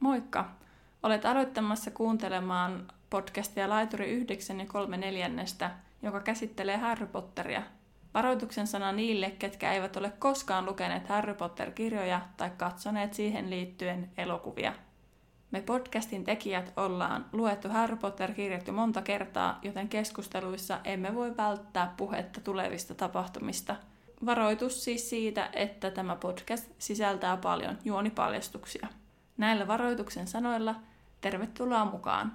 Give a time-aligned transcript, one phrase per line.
[0.00, 0.50] Moikka!
[1.02, 5.70] Olet aloittamassa kuuntelemaan podcastia Laituri 9 ja 3 neljännestä,
[6.02, 7.62] joka käsittelee Harry Potteria.
[8.14, 14.72] Varoituksen sana niille, ketkä eivät ole koskaan lukeneet Harry Potter-kirjoja tai katsoneet siihen liittyen elokuvia.
[15.50, 21.94] Me podcastin tekijät ollaan luettu Harry Potter-kirjat jo monta kertaa, joten keskusteluissa emme voi välttää
[21.96, 23.76] puhetta tulevista tapahtumista.
[24.26, 28.88] Varoitus siis siitä, että tämä podcast sisältää paljon juonipaljastuksia.
[29.36, 30.74] Näillä varoituksen sanoilla
[31.20, 32.32] tervetuloa mukaan!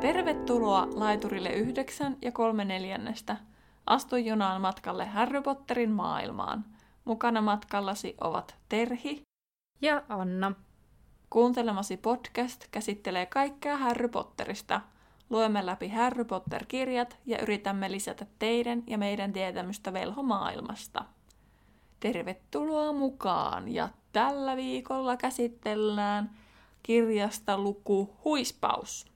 [0.00, 3.36] Tervetuloa laiturille 9 ja 3 neljännestä.
[3.86, 6.71] Astu junaan matkalle Harry Potterin maailmaan.
[7.04, 9.22] Mukana matkallasi ovat Terhi
[9.80, 10.52] ja Anna.
[11.30, 14.80] Kuuntelemasi podcast käsittelee kaikkea Harry Potterista.
[15.30, 21.04] Luemme läpi Harry Potter-kirjat ja yritämme lisätä teidän ja meidän tietämystä velhomaailmasta.
[22.00, 26.30] Tervetuloa mukaan ja tällä viikolla käsitellään
[26.82, 29.12] kirjasta luku Huispaus.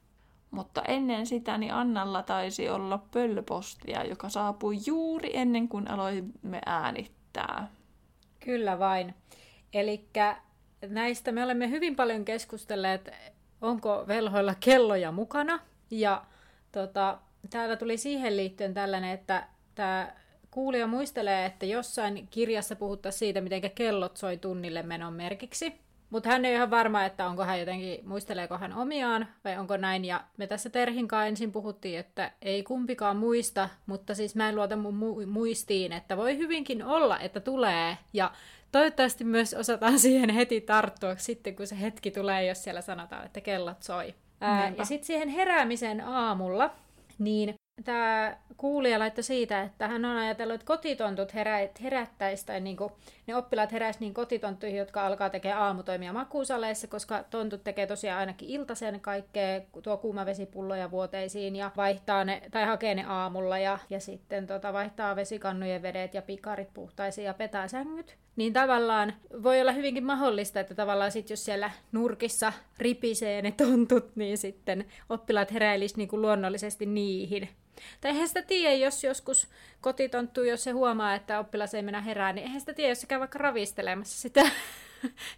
[0.51, 7.16] Mutta ennen sitä niin Annalla taisi olla pöllöpostia, joka saapui juuri ennen kuin aloimme äänittää.
[8.41, 9.15] Kyllä vain.
[9.73, 10.09] Eli
[10.89, 13.11] näistä me olemme hyvin paljon keskustelleet,
[13.61, 15.61] onko velhoilla kelloja mukana.
[15.91, 16.25] Ja
[16.73, 17.19] tota,
[17.51, 20.13] täällä tuli siihen liittyen tällainen, että tämä
[20.51, 25.86] kuulija muistelee, että jossain kirjassa puhuttaisiin siitä, miten kellot soi tunnille menon merkiksi.
[26.11, 29.77] Mutta hän ei ole ihan varma, että onko hän jotenkin, muisteleeko hän omiaan vai onko
[29.77, 30.05] näin.
[30.05, 34.77] Ja me tässä Terhinkaan ensin puhuttiin, että ei kumpikaan muista, mutta siis mä en luota
[34.77, 37.99] mun mu- muistiin, että voi hyvinkin olla, että tulee.
[38.13, 38.31] Ja
[38.73, 43.41] toivottavasti myös osataan siihen heti tarttua sitten, kun se hetki tulee, jos siellä sanotaan, että
[43.41, 44.15] kellot soi.
[44.41, 46.71] Ää, ja sitten siihen heräämiseen aamulla,
[47.19, 52.77] niin tämä kuulija laittoi siitä, että hän on ajatellut, että kotitontut herä, herättäisi, tai niin
[52.77, 52.93] kuin,
[53.27, 58.49] ne oppilaat heräisivät niin kotitonttuihin, jotka alkaa tekemään aamutoimia makuusaleissa, koska tontut tekee tosiaan ainakin
[58.49, 64.01] iltaisen kaikkea, tuo kuuma vesipulloja vuoteisiin ja vaihtaa ne, tai hakee ne aamulla ja, ja
[64.01, 68.17] sitten tota, vaihtaa vesikannujen vedet ja pikarit puhtaisiin ja petää sängyt.
[68.37, 74.17] Niin tavallaan voi olla hyvinkin mahdollista, että tavallaan sit jos siellä nurkissa ripisee ne tontut,
[74.17, 77.49] niin sitten oppilaat heräilisivät niin kuin luonnollisesti niihin.
[78.01, 79.49] Tai eihän sitä tiedä, jos joskus
[79.81, 83.07] kotitonttu, jos se huomaa, että oppilas ei mennä herää, niin eihän sitä tiedä, jos se
[83.07, 84.41] käy vaikka ravistelemassa sitä.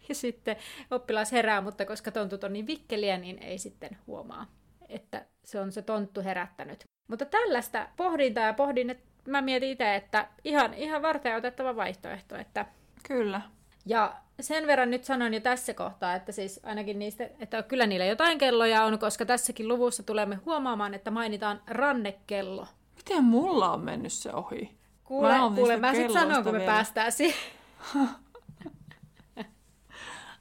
[0.09, 0.57] ja sitten
[0.91, 4.47] oppilas herää, mutta koska tontut on niin vikkeliä, niin ei sitten huomaa,
[4.89, 6.85] että se on se tonttu herättänyt.
[7.09, 12.37] Mutta tällaista pohdintaa ja pohdin, että mä mietin itse, että ihan, ihan varten otettava vaihtoehto.
[12.37, 12.67] Että...
[13.03, 13.41] Kyllä.
[13.87, 18.07] Ja sen verran nyt sanon jo tässä kohtaa, että siis ainakin niistä, että kyllä niillä
[18.07, 22.67] jotain kelloja on, koska tässäkin luvussa tulemme huomaamaan, että mainitaan rannekello.
[22.97, 24.79] Miten mulla on mennyt se ohi?
[25.05, 26.73] Kuule, mä, kuule, mä sitten sanon, kun me vielä.
[26.73, 27.41] päästään siihen.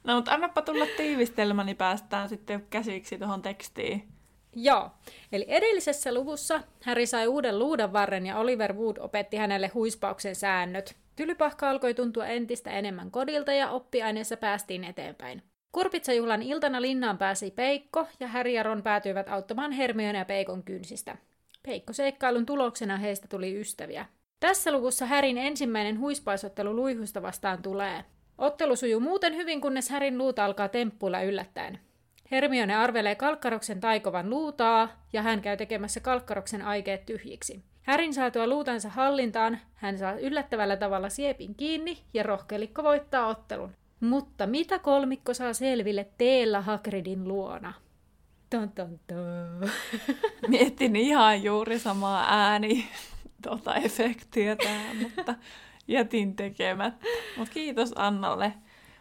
[0.04, 4.08] no, mutta annapa tulla tiivistelmä, niin päästään sitten käsiksi tuohon tekstiin.
[4.54, 4.90] Joo,
[5.32, 10.96] eli edellisessä luvussa Harry sai uuden luudan varren ja Oliver Wood opetti hänelle huispauksen säännöt.
[11.18, 15.42] Tylypahka alkoi tuntua entistä enemmän kodilta ja oppiaineessa päästiin eteenpäin.
[15.72, 21.16] Kurpitsajuhlan iltana linnaan pääsi Peikko ja Harry ja Ron päätyivät auttamaan Hermione ja Peikon kynsistä.
[21.62, 24.06] Peikko-seikkailun tuloksena heistä tuli ystäviä.
[24.40, 28.04] Tässä luvussa Härin ensimmäinen huispaisottelu luihusta vastaan tulee.
[28.38, 31.78] Ottelu sujuu muuten hyvin, kunnes Härin luuta alkaa temppuilla yllättäen.
[32.30, 37.62] Hermione arvelee Kalkkaroksen taikovan luutaa ja hän käy tekemässä Kalkkaroksen aikeet tyhjiksi.
[37.82, 43.74] Härin saatua luutansa hallintaan, hän saa yllättävällä tavalla siepin kiinni ja rohkelikko voittaa ottelun.
[44.00, 47.72] Mutta mitä kolmikko saa selville teellä Hagridin luona?
[48.50, 49.70] Ton, ton, ton.
[50.48, 52.88] Mietin ihan juuri samaa ääni
[53.42, 55.34] tuota efektiä tää, mutta
[55.88, 57.06] jätin tekemättä.
[57.36, 58.52] Mutta kiitos Annalle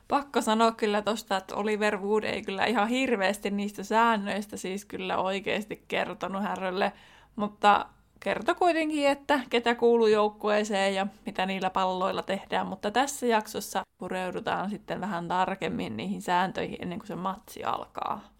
[0.07, 5.17] pakko sanoa kyllä tosta, että Oliver Wood ei kyllä ihan hirveästi niistä säännöistä siis kyllä
[5.17, 6.93] oikeasti kertonut Härrölle,
[7.35, 7.85] mutta
[8.19, 14.69] kertoi kuitenkin, että ketä kuuluu joukkueeseen ja mitä niillä palloilla tehdään, mutta tässä jaksossa pureudutaan
[14.69, 18.33] sitten vähän tarkemmin niihin sääntöihin ennen kuin se matsi alkaa.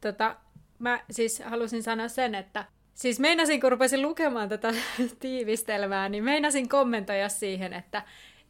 [0.00, 0.36] Tota,
[0.78, 2.64] mä siis halusin sanoa sen, että
[2.94, 4.74] siis meinasin, kun rupesin lukemaan tätä
[5.20, 8.02] tiivistelmää, niin meinasin kommentoida siihen, että,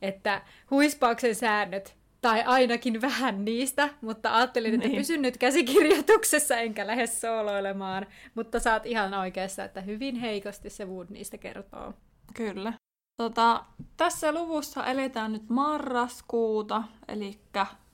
[0.03, 4.99] että huispauksen säännöt tai ainakin vähän niistä, mutta ajattelin, että niin.
[4.99, 11.07] pysyn nyt käsikirjoituksessa enkä lähde sooloilemaan, mutta saat ihan oikeassa, että hyvin heikosti se Wood
[11.11, 11.95] niistä kertoo.
[12.35, 12.73] Kyllä.
[13.17, 13.65] Tota,
[13.97, 17.41] tässä luvussa eletään nyt marraskuuta, eli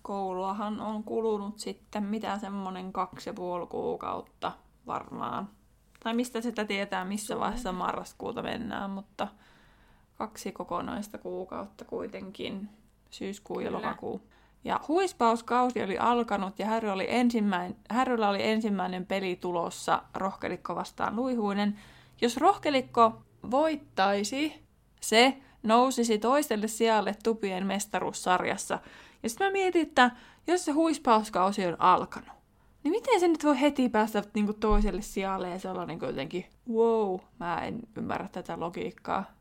[0.03, 4.53] kouluahan on kulunut sitten mitä semmonen kaksi ja puoli kuukautta
[4.87, 5.49] varmaan.
[6.05, 9.29] Tai mistä sitä tietää, missä vaiheessa marraskuuta mennään, mutta
[10.19, 12.69] kaksi kokonaista kuukautta kuitenkin,
[13.11, 14.21] syyskuu ja lokakuu.
[14.65, 21.17] Ja huispauskausi oli alkanut ja Harry oli ensimmäin, Harrylla oli ensimmäinen peli tulossa rohkelikko vastaan
[21.17, 21.79] luihuinen.
[22.21, 24.63] Jos rohkelikko voittaisi,
[25.01, 28.79] se nousisi toiselle sijalle tupien mestaruussarjassa.
[29.23, 30.11] Ja sitten mä mietin, että
[30.47, 32.39] jos se huispauskausi on alkanut,
[32.85, 36.47] niin miten se nyt voi heti päästä niin toiselle sijalle ja se olla niin jotenkin,
[36.73, 39.38] wow, mä en ymmärrä tätä logiikkaa.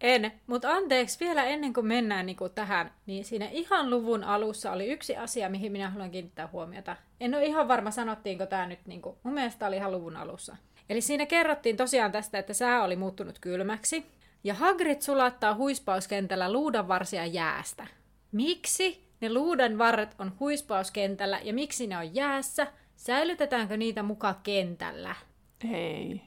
[0.00, 4.72] En, mutta anteeksi, vielä ennen kuin mennään niin kuin tähän, niin siinä ihan luvun alussa
[4.72, 6.96] oli yksi asia, mihin minä haluan kiinnittää huomiota.
[7.20, 10.56] En ole ihan varma, sanottiinko tämä nyt, niin kuin, mun mielestä oli ihan luvun alussa.
[10.88, 14.06] Eli siinä kerrottiin tosiaan tästä, että sää oli muuttunut kylmäksi,
[14.44, 17.86] ja Hagrid sulattaa huispauskentällä luudanvarsia jäästä.
[18.32, 22.66] Miksi ne luudan varret on huispauskentällä ja miksi ne on jäässä?
[22.96, 25.14] Säilytetäänkö niitä muka kentällä?
[25.72, 26.22] Ei.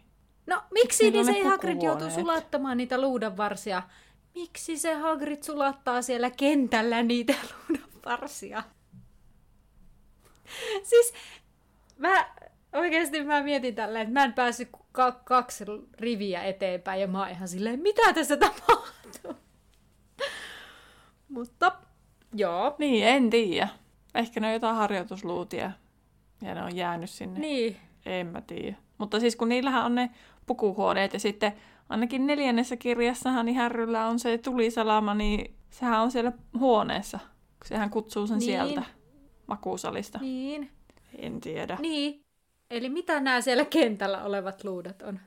[0.50, 3.84] No, miksi niin se Hagrid joutuu sulattamaan niitä luudanvarsia?
[4.36, 7.34] Miksi se Hagrid sulattaa siellä kentällä niitä
[7.70, 8.64] luudanvarsia?
[10.84, 11.14] siis,
[11.98, 12.26] mä
[12.74, 14.70] oikeasti mä mietin tälleen, että mä en päässyt
[15.24, 15.66] kaksi
[16.00, 19.36] riviä eteenpäin ja mä oon ihan silleen, mitä tässä tapahtuu?
[21.30, 21.72] Mutta,
[22.34, 22.76] joo.
[22.80, 23.68] Niin, en tiedä.
[24.16, 25.72] Ehkä ne on jotain harjoitusluutia
[26.42, 27.40] ja ne on jäänyt sinne.
[27.40, 27.78] Niin.
[28.06, 28.78] En mä tiedä.
[28.98, 30.10] Mutta siis kun niillähän on ne
[30.50, 31.54] pukuhuoneet ja sitten
[31.90, 37.20] ainakin neljännessä kirjassahan niin Härryllä on se tulisalama, niin sehän on siellä huoneessa.
[37.66, 38.46] Sehän kutsuu sen niin.
[38.46, 38.84] sieltä
[39.48, 40.20] makuusalista.
[40.22, 40.72] Niin.
[41.18, 41.78] En tiedä.
[41.82, 42.22] Niin.
[42.70, 45.20] Eli mitä nämä siellä kentällä olevat luudat on?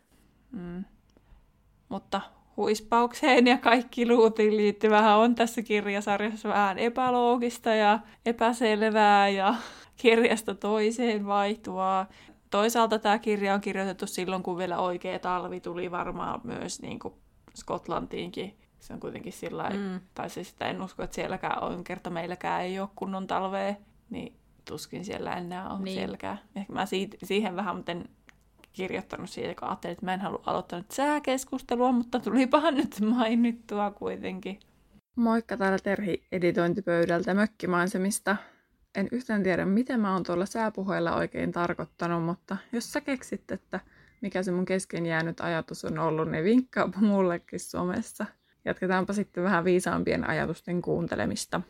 [0.52, 0.84] Mm.
[1.88, 2.20] Mutta
[2.56, 9.54] huispaukseen ja kaikki luutiin liittyvähän on tässä kirjasarjassa vähän epäloogista ja epäselvää ja
[10.02, 12.06] kirjasta toiseen vaihtuvaa.
[12.52, 17.14] Toisaalta tämä kirja on kirjoitettu silloin, kun vielä oikea talvi tuli varmaan myös niin kuin
[17.54, 18.56] Skotlantiinkin.
[18.81, 20.00] Se on kuitenkin sillä mm.
[20.14, 23.75] tai siis että en usko, että sielläkään on, kerta meilläkään ei ole kunnon talvea,
[24.10, 26.00] niin tuskin siellä enää on niin.
[26.00, 26.38] selkää.
[26.56, 28.08] Ehkä mä siitä, siihen vähän muuten
[28.72, 33.90] kirjoittanut siitä, kun ajattelin, että mä en halua aloittaa nyt sääkeskustelua, mutta tulipahan nyt mainittua
[33.90, 34.60] kuitenkin.
[35.16, 38.37] Moikka täällä Terhi editointipöydältä mökkimaisemista.
[38.94, 43.81] En yhtään tiedä, mitä mä oon tuolla sääpuheella oikein tarkoittanut, mutta jos sä keksit, että
[44.21, 48.27] mikä se mun kesken jäänyt ajatus on ollut, niin vinkkaapa mullekin somessa.
[48.65, 51.61] Jatketaanpa sitten vähän viisaampien ajatusten kuuntelemista.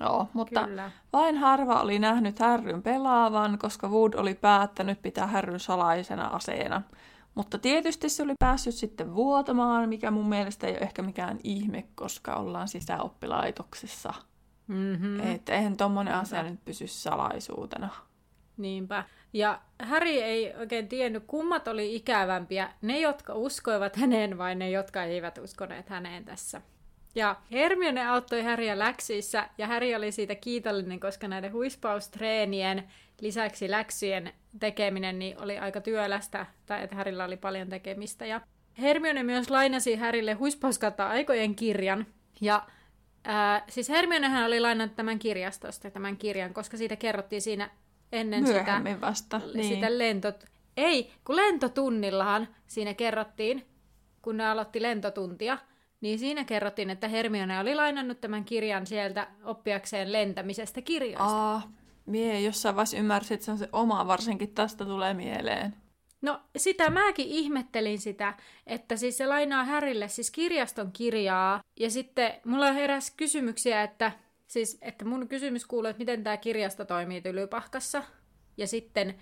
[0.00, 0.90] Joo, mutta Kyllä.
[1.12, 6.82] vain harva oli nähnyt härryn pelaavan, koska Wood oli päättänyt pitää härryn salaisena aseena.
[7.34, 11.84] Mutta tietysti se oli päässyt sitten vuotamaan, mikä mun mielestä ei ole ehkä mikään ihme,
[11.94, 14.14] koska ollaan sisäoppilaitoksessa.
[14.66, 15.20] Mm-hmm.
[15.20, 17.88] Että eihän tommonen asia nyt pysy salaisuutena.
[18.56, 19.04] Niinpä.
[19.32, 25.02] Ja Harry ei oikein tiennyt, kummat oli ikävämpiä, ne jotka uskoivat häneen vai ne jotka
[25.02, 26.62] eivät uskoneet häneen tässä.
[27.14, 32.84] Ja Hermione auttoi Häriä läksyissä, ja Häri oli siitä kiitollinen, koska näiden huispaustreenien
[33.20, 38.26] lisäksi läksyjen tekeminen niin oli aika työlästä, tai että Härillä oli paljon tekemistä.
[38.26, 38.40] Ja
[38.78, 42.06] Hermione myös lainasi Härille huispauskautta aikojen kirjan,
[42.40, 42.66] ja
[43.24, 47.70] ää, siis Hermionehän oli lainannut tämän kirjastosta, tämän kirjan, koska siitä kerrottiin siinä
[48.12, 49.40] ennen Myöhemmin sitä, vasta.
[49.54, 49.74] Niin.
[49.74, 50.44] sitä lentot...
[50.76, 53.66] Ei, kun lentotunnillahan siinä kerrottiin,
[54.22, 55.58] kun ne aloitti lentotuntia,
[56.00, 61.24] niin siinä kerrottiin, että Hermione oli lainannut tämän kirjan sieltä oppiakseen lentämisestä kirjoista.
[61.24, 61.72] Aa,
[62.06, 65.81] mie jossain vaiheessa ymmärsin, että se on se oma, varsinkin tästä tulee mieleen.
[66.22, 68.34] No sitä mäkin ihmettelin sitä,
[68.66, 74.12] että siis se lainaa Härille siis kirjaston kirjaa, ja sitten mulla heräs kysymyksiä, että
[74.46, 78.02] siis, että mun kysymys kuuluu, että miten tämä kirjasto toimii Tylypahkassa,
[78.56, 79.14] ja sitten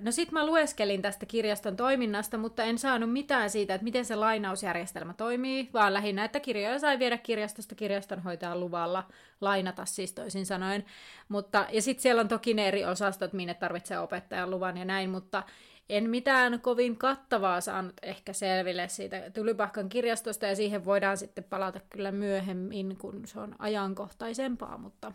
[0.00, 4.16] No sit mä lueskelin tästä kirjaston toiminnasta, mutta en saanut mitään siitä, että miten se
[4.16, 9.04] lainausjärjestelmä toimii, vaan lähinnä, että kirjoja sai viedä kirjastosta kirjastonhoitajan luvalla
[9.40, 10.84] lainata siis toisin sanoen.
[11.28, 15.10] Mutta, ja sitten siellä on toki ne eri osastot, minne tarvitsee opettajan luvan ja näin,
[15.10, 15.42] mutta
[15.88, 21.80] en mitään kovin kattavaa saanut ehkä selville siitä Tylypahkan kirjastosta, ja siihen voidaan sitten palata
[21.90, 25.12] kyllä myöhemmin, kun se on ajankohtaisempaa, mutta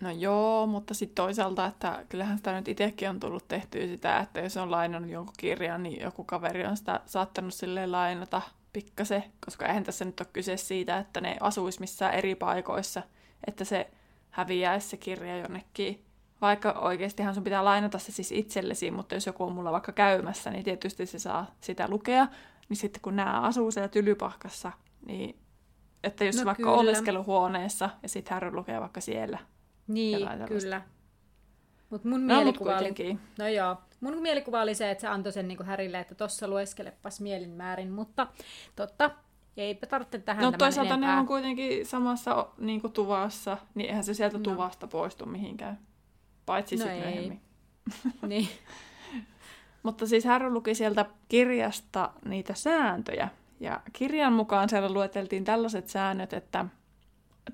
[0.00, 4.40] No joo, mutta sitten toisaalta, että kyllähän sitä nyt itsekin on tullut tehtyä sitä, että
[4.40, 8.42] jos on lainannut jonkun kirjan, niin joku kaveri on sitä saattanut silleen lainata
[8.72, 13.02] pikkase, koska eihän tässä nyt ole kyse siitä, että ne asuis missään eri paikoissa,
[13.46, 13.90] että se
[14.30, 16.04] häviäisi se kirja jonnekin.
[16.40, 20.50] Vaikka oikeastihan sun pitää lainata se siis itsellesi, mutta jos joku on mulla vaikka käymässä,
[20.50, 22.26] niin tietysti se saa sitä lukea.
[22.68, 24.72] Niin sitten kun nämä asuu siellä tylypahkassa,
[25.06, 25.38] Niin,
[26.04, 26.76] että jos No vaikka kyllä.
[26.76, 29.38] oleskeluhuoneessa ja sitten Harry lukee vaikka siellä.
[29.94, 30.82] Niin, kyllä.
[31.90, 32.76] Mutta mun No, mielikuva oli...
[32.78, 33.20] kuitenkin.
[33.38, 33.76] No joo.
[34.00, 37.90] Mun mielikuva oli se, että se antoi sen niin Härille, että tossa lueskelepas mielin määrin,
[37.90, 38.26] mutta
[38.76, 39.10] totta,
[39.56, 41.20] eipä tarvitse tähän No toisaalta ne enempää.
[41.20, 44.42] on kuitenkin samassa niinku tuvassa, niin eihän se sieltä No.
[44.42, 45.78] tuvasta poistu mihinkään.
[46.46, 47.40] Paitsi No sitten myöhemmin.
[48.26, 48.48] Niin.
[49.82, 53.28] Mutta siis Harry luki sieltä kirjasta niitä sääntöjä.
[53.60, 56.64] Ja kirjan mukaan siellä lueteltiin tällaiset säännöt, että,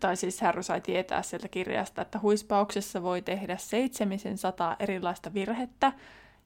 [0.01, 5.93] tai siis Harry sai tietää sieltä kirjasta, että huispauksessa voi tehdä seitsemisen sataa erilaista virhettä,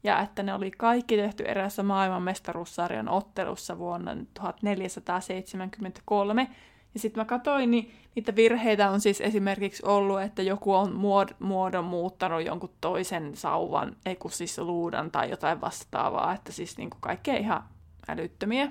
[0.04, 6.48] ja että ne oli kaikki tehty eräässä maailmanmestaruussarjan ottelussa vuonna 1473.
[6.94, 11.34] Ja sitten mä katsoin, niin niitä virheitä on siis esimerkiksi ollut, että joku on muod-
[11.38, 16.96] muodon muuttanut jonkun toisen sauvan, ei kun siis luudan tai jotain vastaavaa, että siis niinku
[17.00, 17.64] kaikkea ihan
[18.08, 18.68] älyttömiä.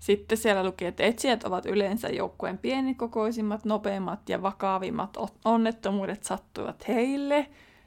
[0.00, 7.38] Sitten siellä luki, että etsijät ovat yleensä joukkueen pienikokoisimmat, nopeimmat ja vakavimmat onnettomuudet sattuvat heille.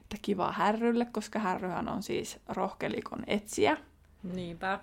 [0.02, 3.78] Että kiva härrylle, koska härryhän on siis rohkelikon etsijä.
[4.34, 4.80] Niinpä.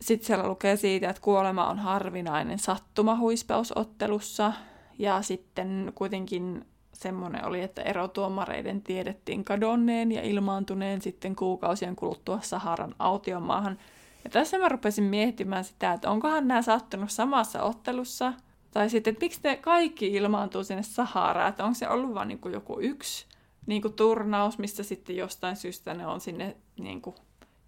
[0.00, 4.52] Sitten siellä lukee siitä, että kuolema on harvinainen sattuma huispausottelussa.
[4.98, 12.94] Ja sitten kuitenkin semmoinen oli, että erotuomareiden tiedettiin kadonneen ja ilmaantuneen sitten kuukausien kuluttua Saharan
[12.98, 13.78] autiomaahan.
[14.24, 18.32] Ja tässä mä rupesin miettimään sitä, että onkohan nämä sattunut samassa ottelussa.
[18.70, 22.52] Tai sitten, että miksi ne kaikki ilmaantuu sinne Saharaan, että onko se ollut vain niin
[22.52, 23.26] joku yksi
[23.66, 27.16] niin kuin turnaus, missä sitten jostain syystä ne on sinne niin kuin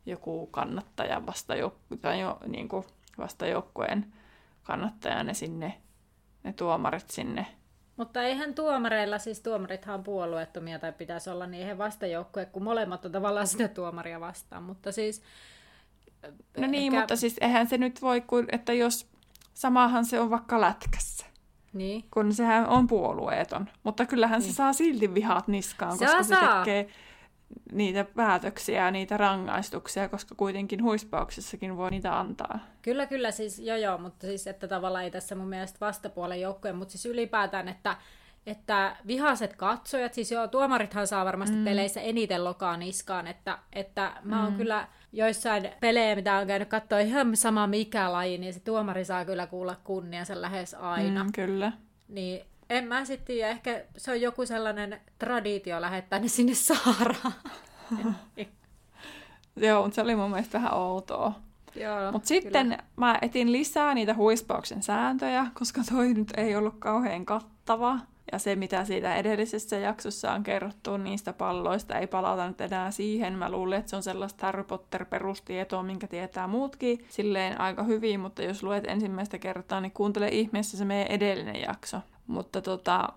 [0.06, 2.84] joku kannattaja vastajouk- tai jo, niin kuin
[3.18, 4.12] vastajoukkueen
[4.62, 5.75] kannattaja ne sinne,
[6.42, 7.46] ne tuomarit sinne.
[7.96, 13.04] Mutta eihän tuomareilla, siis tuomarithan on puolueettomia tai pitäisi olla, niin eihän vastajoukkue, kun molemmat
[13.04, 14.62] on tavallaan sitä tuomaria vastaan.
[14.62, 15.22] Mutta siis...
[16.56, 19.06] No niin, ehkä- mutta siis eihän se nyt voi, kun, että jos
[19.54, 21.26] samahan se on vaikka lätkässä,
[21.73, 22.04] Niin.
[22.11, 23.68] kun sehän on puolueeton.
[23.82, 24.54] Mutta kyllähän se Niin.
[24.54, 26.58] saa silti vihat niskaan, Saa, koska se saa.
[26.58, 26.88] tekee
[27.73, 32.58] niitä päätöksiä ja niitä rangaistuksia, koska kuitenkin huispauksessakin voi niitä antaa.
[32.82, 36.76] Kyllä, kyllä, siis joo joo, mutta siis että tavallaan ei tässä mun mielestä vastapuolen joukkojen,
[36.76, 37.96] mutta siis ylipäätään, että,
[38.46, 41.64] että vihaset katsojat, siis joo, tuomarithan saa varmasti mm.
[41.64, 44.56] peleissä eniten lokaa niskaan, että, että mä oon Mm.
[44.56, 49.24] kyllä joissain pelejä, mitä on käynyt katsoa ihan sama mikä laji, niin se tuomari saa
[49.24, 51.24] kyllä kuulla kunniansa lähes aina.
[51.24, 51.72] Mm, kyllä.
[52.08, 57.32] Niin en mä sitten tiedä, ehkä se on joku sellainen traditio lähettää ne sinne saaraan.
[59.56, 61.32] Joo, mutta se oli mun mielestä vähän outoa.
[62.12, 67.98] Mutta sitten mä etin lisää niitä huispauksen sääntöjä, koska toi nyt ei ollut kauhean kattava.
[68.33, 73.38] Ja se, mitä siitä edellisessä jaksossa on kerrottu niistä palloista, ei palata nyt enää siihen.
[73.38, 78.42] Mä luulen, että se on sellaista Harry Potter-perustietoa, minkä tietää muutkin silleen aika hyvin, mutta
[78.42, 82.00] jos luet ensimmäistä kertaa, niin kuuntele ihmeessä se meidän edellinen jakso.
[82.26, 83.09] Mutta tota,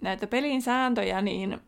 [0.00, 1.60] näitä pelin sääntöjä, niin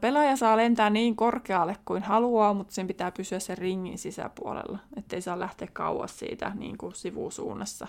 [0.00, 5.20] Pelaaja saa lentää niin korkealle kuin haluaa, mutta sen pitää pysyä sen ringin sisäpuolella, ettei
[5.20, 7.86] saa lähteä kauas siitä niin kuin sivusuunnassa.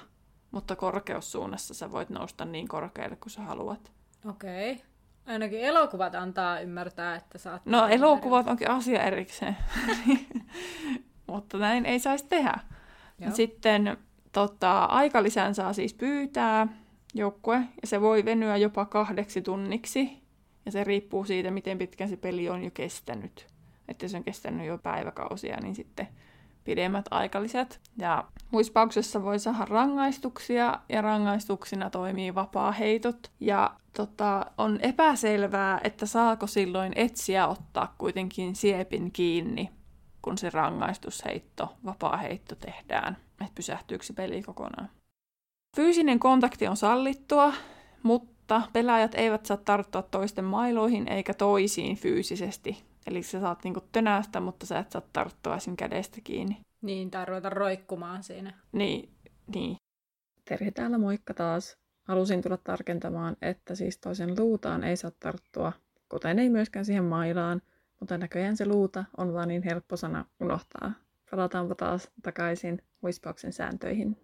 [0.51, 3.91] Mutta korkeussuunnassa sä voit nousta niin korkealle kuin sä haluat.
[4.29, 4.71] Okei.
[4.71, 4.85] Okay.
[5.25, 7.65] Ainakin elokuvat antaa ymmärtää, että saat...
[7.65, 9.57] No elokuvat onkin asia erikseen,
[11.27, 12.53] mutta näin ei saisi tehdä.
[13.19, 13.31] Joo.
[13.31, 13.97] Sitten
[14.31, 16.67] tota, aikalisän saa siis pyytää
[17.13, 20.21] joukkue, ja se voi venyä jopa kahdeksi tunniksi,
[20.65, 23.47] ja se riippuu siitä, miten pitkän se peli on jo kestänyt.
[23.87, 26.07] Että jos on kestänyt jo päiväkausia, niin sitten
[26.63, 27.79] pidemmät aikalisät.
[27.97, 33.31] Ja huispauksessa voi saada rangaistuksia, ja rangaistuksina toimii vapaaheitot.
[33.39, 39.69] Ja tota, on epäselvää, että saako silloin etsiä ottaa kuitenkin siepin kiinni,
[40.21, 43.17] kun se rangaistusheitto, vapaaheitto tehdään.
[43.31, 44.89] Että pysähtyykö se peli kokonaan.
[45.75, 47.53] Fyysinen kontakti on sallittua,
[48.03, 52.90] mutta pelaajat eivät saa tarttua toisten mailoihin eikä toisiin fyysisesti.
[53.07, 55.75] Eli sä saat niinku tönästä, mutta sä et saa tarttua esim.
[55.75, 56.61] kädestä kiinni.
[56.81, 58.53] Niin, tai ruveta roikkumaan siinä.
[58.71, 59.09] Niin,
[59.55, 59.77] niin.
[60.45, 61.77] Terhi täällä moikka taas.
[62.03, 65.73] Halusin tulla tarkentamaan, että siis toisen luutaan ei saa tarttua,
[66.09, 67.61] kuten ei myöskään siihen mailaan,
[67.99, 70.91] mutta näköjään se luuta on vaan niin helppo sana unohtaa.
[71.31, 74.17] Palataanpa taas takaisin huispauksen sääntöihin.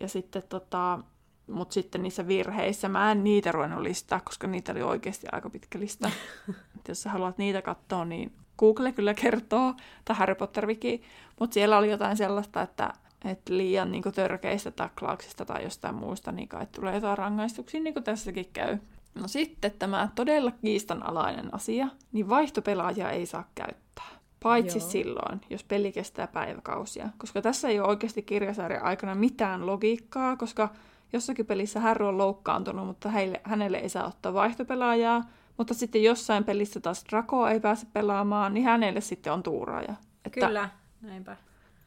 [0.00, 1.00] Ja sitten tota,
[1.46, 5.78] mut sitten niissä virheissä mä en niitä ruvennut listaa, koska niitä oli oikeasti aika pitkä
[5.78, 6.10] lista.
[6.78, 9.74] Et jos sä haluat niitä katsoa, niin Google kyllä kertoo,
[10.04, 11.02] tai Harry Potter Wiki,
[11.40, 12.92] mutta siellä oli jotain sellaista, että,
[13.24, 18.04] että liian niin törkeistä taklauksista tai jostain muusta, niin kai tulee jotain rangaistuksia, niin kuin
[18.04, 18.78] tässäkin käy.
[19.14, 24.08] No sitten tämä todella kiistanalainen asia, niin vaihtopelaajia ei saa käyttää.
[24.42, 24.78] Paitsi.
[24.78, 24.88] Joo.
[24.88, 27.08] silloin, jos peli kestää päiväkausia.
[27.18, 30.68] Koska tässä ei ole oikeasti kirjasarjan aikana mitään logiikkaa, koska
[31.14, 35.24] jossakin pelissä Harry on loukkaantunut, mutta heille, hänelle ei saa ottaa vaihtopelaajaa.
[35.58, 39.94] Mutta sitten jossain pelissä taas Draco ei pääse pelaamaan, niin hänelle sitten on tuuraaja.
[40.24, 41.36] Että Kyllä, näinpä.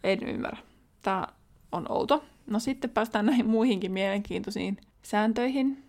[0.04, 0.58] En ymmärrä.
[1.02, 1.28] Tämä
[1.72, 2.24] on outo.
[2.48, 5.84] No sitten päästään näihin muihinkin mielenkiintoisiin sääntöihin.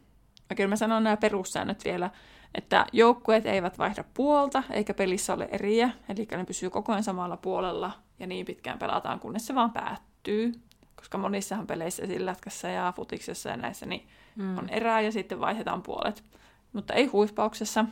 [0.50, 2.10] Ja kyllä mä sanon nämä perussäännöt vielä,
[2.54, 7.36] että joukkueet eivät vaihda puolta, eikä pelissä ole eriä, eli ne pysyy koko ajan samalla
[7.36, 10.52] puolella, ja niin pitkään pelataan, kunnes se vaan päättyy.
[10.98, 14.58] Koska monissahan peleissä, esillätkässä ja futiksessa ja näissä, niin mm.
[14.58, 16.24] on erää ja sitten vaihdetaan puolet.
[16.72, 17.84] Mutta ei huispauksessa.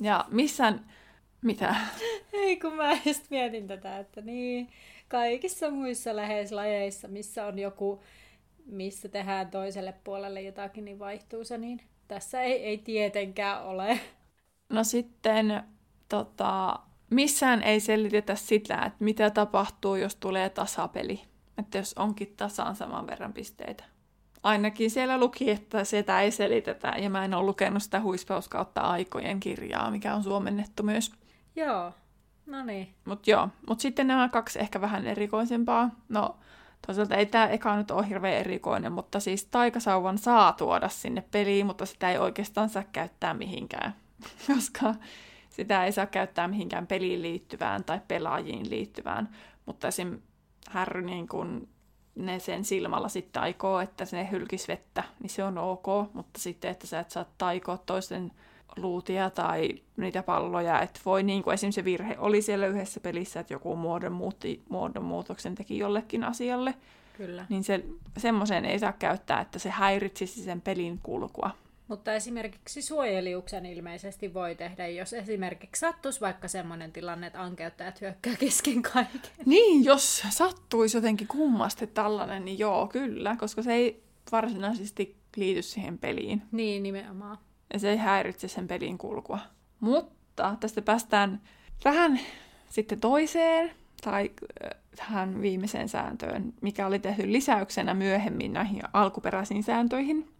[0.00, 0.86] Ja missään...
[1.42, 1.76] Mitä?
[2.32, 4.68] Ei, kun mä just mietin tätä, että niin,
[5.08, 8.02] kaikissa muissa läheislajeissa, missä on joku,
[8.66, 14.00] missä tehdään toiselle puolelle jotakin, niin vaihtuu se, niin tässä ei, ei tietenkään ole.
[14.68, 15.62] No sitten
[16.08, 16.78] tota,
[17.10, 21.20] missään ei selitetä sitä, että mitä tapahtuu, jos tulee tasapeli.
[21.58, 23.84] Että jos onkin tasaan saman verran pisteitä.
[24.42, 29.40] Ainakin siellä luki, että sitä ei selitetä, ja mä en ole lukenut sitä huispauskautta aikojen
[29.40, 31.12] kirjaa, mikä on suomennettu myös.
[31.56, 31.92] Joo,
[32.46, 32.94] no niin.
[33.04, 35.90] Mutta joo, mutta sitten nämä kaksi ehkä vähän erikoisempaa.
[36.08, 36.36] No,
[36.86, 41.66] toisaalta ei tämä eka nyt ole hirveän erikoinen, mutta siis taikasauvan saa tuoda sinne peliin,
[41.66, 43.94] mutta sitä ei oikeastaan saa käyttää mihinkään,
[44.54, 44.94] koska
[45.50, 49.28] sitä ei saa käyttää mihinkään peliin liittyvään tai pelaajiin liittyvään.
[49.66, 50.18] Mutta esim.
[50.70, 51.68] Harry niin kun
[52.14, 56.70] ne sen silmällä sitten aikoo, että se hylkis vettä, niin se on ok, mutta sitten,
[56.70, 58.32] että sä et saa taikoa toisten
[58.76, 63.40] luutia tai niitä palloja, että voi niin kuin esimerkiksi se virhe oli siellä yhdessä pelissä,
[63.40, 66.74] että joku muodon, muutti, muodon muutoksen teki jollekin asialle,
[67.16, 67.46] Kyllä.
[67.48, 67.84] niin se,
[68.16, 71.50] semmoiseen ei saa käyttää, että se häiritsisi sen pelin kulkua.
[71.88, 78.36] Mutta esimerkiksi suojeliuksen ilmeisesti voi tehdä, jos esimerkiksi sattuisi vaikka semmoinen tilanne, että ankeuttajat hyökkää
[78.36, 79.20] kesken kaiken.
[79.46, 84.02] Niin, jos sattuisi jotenkin kummasti tällainen, niin joo, kyllä, koska se ei
[84.32, 86.42] varsinaisesti liity siihen peliin.
[86.52, 87.38] Niin, nimenomaan.
[87.72, 89.38] Ja se ei häiritse sen pelin kulkua.
[89.80, 91.40] Mutta tästä päästään
[91.84, 92.20] vähän
[92.68, 93.70] sitten toiseen,
[94.04, 94.30] tai
[94.64, 100.35] äh, tähän viimeiseen sääntöön, mikä oli tehty lisäyksenä myöhemmin näihin alkuperäisiin sääntöihin.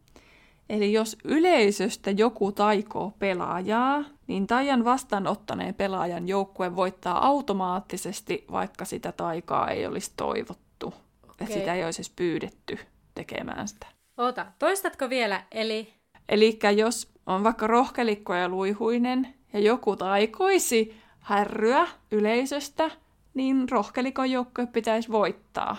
[0.69, 9.13] Eli jos yleisöstä joku taikoo pelaajaa, niin taian vastaanottaneen pelaajan joukkue voittaa automaattisesti, vaikka sitä
[9.13, 10.95] taikaa ei olisi toivottu.
[11.31, 11.47] Okay.
[11.47, 12.79] Sitä ei olisi edes pyydetty
[13.15, 13.87] tekemään sitä.
[14.17, 15.43] Ota, toistatko vielä?
[15.53, 15.93] Eli...
[16.29, 22.91] Eli jos on vaikka rohkelikko ja luihuinen, ja joku taikoisi härryä yleisöstä,
[23.35, 25.77] niin rohkelikon joukkue pitäisi voittaa.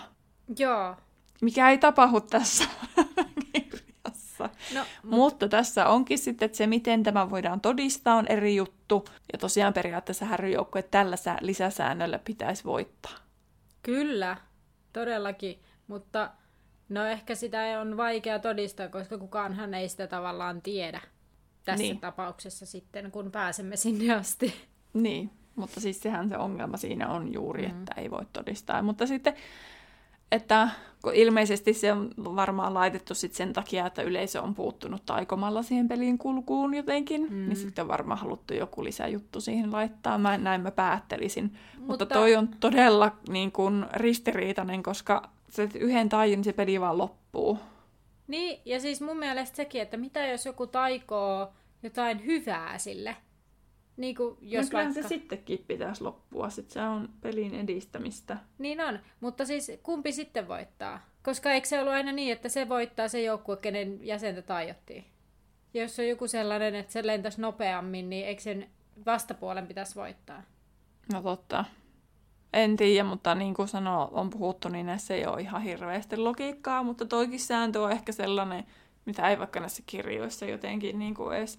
[0.58, 0.96] Joo.
[1.40, 2.64] Mikä ei tapahdu tässä
[4.38, 4.74] kirjassa.
[4.74, 9.04] No, mutta tässä onkin sitten, että se miten tämä voidaan todistaa on eri juttu.
[9.32, 13.14] Ja tosiaan periaatteessa härryjoukkue tällä lisäsäännöllä pitäisi voittaa.
[13.82, 14.36] Kyllä,
[14.92, 15.58] todellakin.
[15.86, 16.30] Mutta
[16.88, 21.00] no ehkä sitä on vaikea todistaa, koska kukaanhan ei sitä tavallaan tiedä
[21.64, 22.00] tässä niin.
[22.00, 24.54] tapauksessa sitten, kun pääsemme sinne asti.
[24.92, 27.78] Niin, mutta siis sehän se ongelma siinä on juuri, mm.
[27.78, 28.82] että ei voi todistaa.
[28.82, 29.34] Mutta sitten,
[30.32, 30.68] että
[31.02, 35.88] kun ilmeisesti se on varmaan laitettu sit sen takia, että yleisö on puuttunut taikomalla siihen
[35.88, 37.48] pelin kulkuun jotenkin, mm.
[37.48, 40.18] niin sitten on varmaan haluttu joku lisäjuttu siihen laittaa.
[40.18, 41.44] Mä, näin mä päättelisin.
[41.44, 46.98] Mutta, Mutta toi on todella niin kuin, ristiriitainen, koska se yhden taijin se peli vaan
[46.98, 47.58] loppuu.
[48.26, 51.48] Niin, ja siis mun mielestä sekin, että mitä jos joku taikoo
[51.82, 53.16] jotain hyvää sille.
[53.98, 54.94] Niin kuin jos no vaikka...
[54.94, 58.36] se sittenkin pitäisi loppua, sit se on pelin edistämistä.
[58.58, 61.06] Niin on, mutta siis kumpi sitten voittaa?
[61.22, 65.04] Koska eikö se ollut aina niin, että se voittaa se joukkue, kenen jäsentä taijottiin?
[65.74, 68.68] Ja jos on joku sellainen, että se lentäisi nopeammin, niin eikö sen
[69.06, 70.42] vastapuolen pitäisi voittaa?
[71.12, 71.64] No totta.
[72.52, 76.82] En tiedä, mutta niin kuin sanoo, on puhuttu, niin näissä ei ole ihan hirveästi logiikkaa,
[76.82, 78.64] mutta toikin sääntö on ehkä sellainen,
[79.04, 81.58] mitä ei vaikka näissä kirjoissa jotenkin niin kuin edes...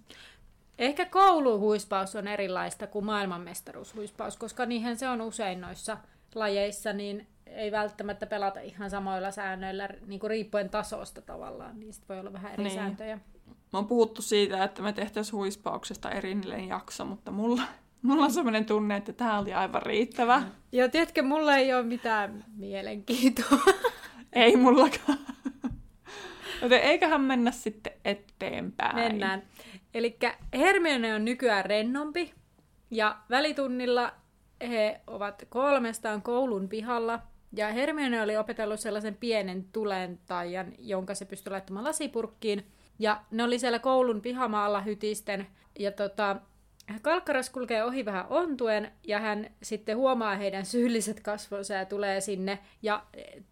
[0.79, 5.97] Ehkä kouluhuispaus on erilaista kuin maailmanmestaruushuispaus, koska niinhän se on usein noissa
[6.35, 12.15] lajeissa, niin ei välttämättä pelata ihan samoilla säännöillä, niin kuin riippuen tasosta tavallaan, niin sitten
[12.15, 12.75] voi olla vähän eri niin.
[12.75, 13.19] sääntöjä.
[13.47, 17.63] Mä oon puhuttu siitä, että me tehtäisiin huispauksesta erillinen jakso, mutta mulla,
[18.01, 20.43] mulla on sellainen tunne, että tämä oli aivan riittävä.
[20.71, 23.59] Joo, tiedätkö, mulla ei ole mitään mielenkiintoa.
[24.33, 25.19] ei mullakaan.
[26.61, 28.95] Joten eiköhän mennä sitten eteenpäin.
[28.95, 29.43] Mennään.
[29.93, 30.17] Eli
[30.53, 32.33] Hermione on nykyään rennompi
[32.91, 34.13] ja välitunnilla
[34.69, 37.19] he ovat kolmestaan koulun pihalla.
[37.55, 42.65] Ja Hermione oli opetellut sellaisen pienen tulentajan, jonka se pystyi laittamaan lasipurkkiin.
[42.99, 45.47] Ja ne oli siellä koulun pihamaalla hytisten.
[45.79, 46.35] Ja tota,
[47.01, 52.59] Kalkkaras kulkee ohi vähän ontuen ja hän sitten huomaa heidän syylliset kasvonsa ja tulee sinne.
[52.81, 53.03] Ja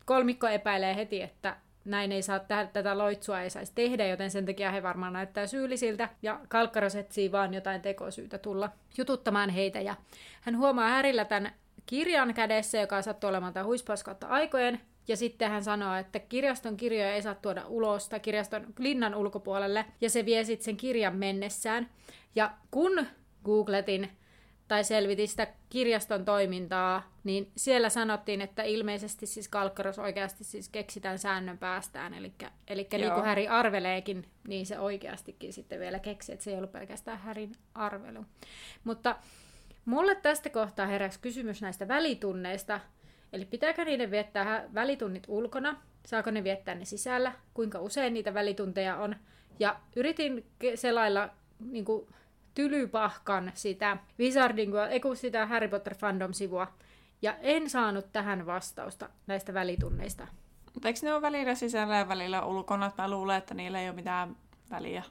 [0.05, 1.55] kolmikko epäilee heti, että
[1.87, 5.47] näin ei saa tehdä, tätä loitsua ei saisi tehdä, joten sen takia he varmaan näyttää
[5.47, 9.95] syyllisiltä, ja Kalkkaros etsii vaan jotain tekosyytä tulla jututtamaan heitä, ja
[10.41, 11.51] hän huomaa Härillä tämän
[11.85, 17.13] kirjan kädessä, joka sattuu olemaan tämä huispaskautta aikojen, ja sitten hän sanoo, että kirjaston kirjoja
[17.13, 21.89] ei saa tuoda ulos tai kirjaston linnan ulkopuolelle, ja se vie sitten sen kirjan mennessään.
[22.35, 23.07] Ja kun
[23.43, 24.09] googletin
[24.67, 31.19] tai selvitin sitä kirjaston toimintaa, niin siellä sanottiin, että ilmeisesti siis Kalkkaros oikeasti siis keksitään
[31.19, 32.33] säännön päästään, eli,
[32.91, 37.19] niin kuin Häri arveleekin, niin se oikeastikin sitten vielä keksi, että se ei ollut pelkästään
[37.19, 38.25] Härin arvelu.
[38.83, 39.15] Mutta
[39.85, 42.79] mulle tästä kohtaa heräksi kysymys näistä välitunneista,
[43.33, 48.97] eli pitääkö niiden viettää välitunnit ulkona, saako ne viettää ne sisällä, kuinka usein niitä välitunteja
[48.97, 49.15] on,
[49.59, 52.07] ja yritin selailla niin kuin
[52.57, 56.67] tylypahkan sitä Wizarding, ei sitä Harry Potter fandom-sivua,
[57.21, 60.27] ja en saanut tähän vastausta näistä välitunneista.
[60.73, 62.91] Mutta eikö ne ole välillä sisällä ja välillä ulkona?
[62.97, 64.35] Mä luulen, että niillä ei ole mitään
[64.71, 65.03] väliä.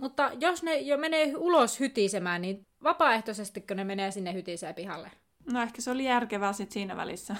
[0.00, 5.10] Mutta jos ne jo menee ulos hytisemään, niin vapaaehtoisesti kun ne menee sinne hytiseen pihalle?
[5.52, 7.36] No ehkä se oli järkevää sit siinä välissä.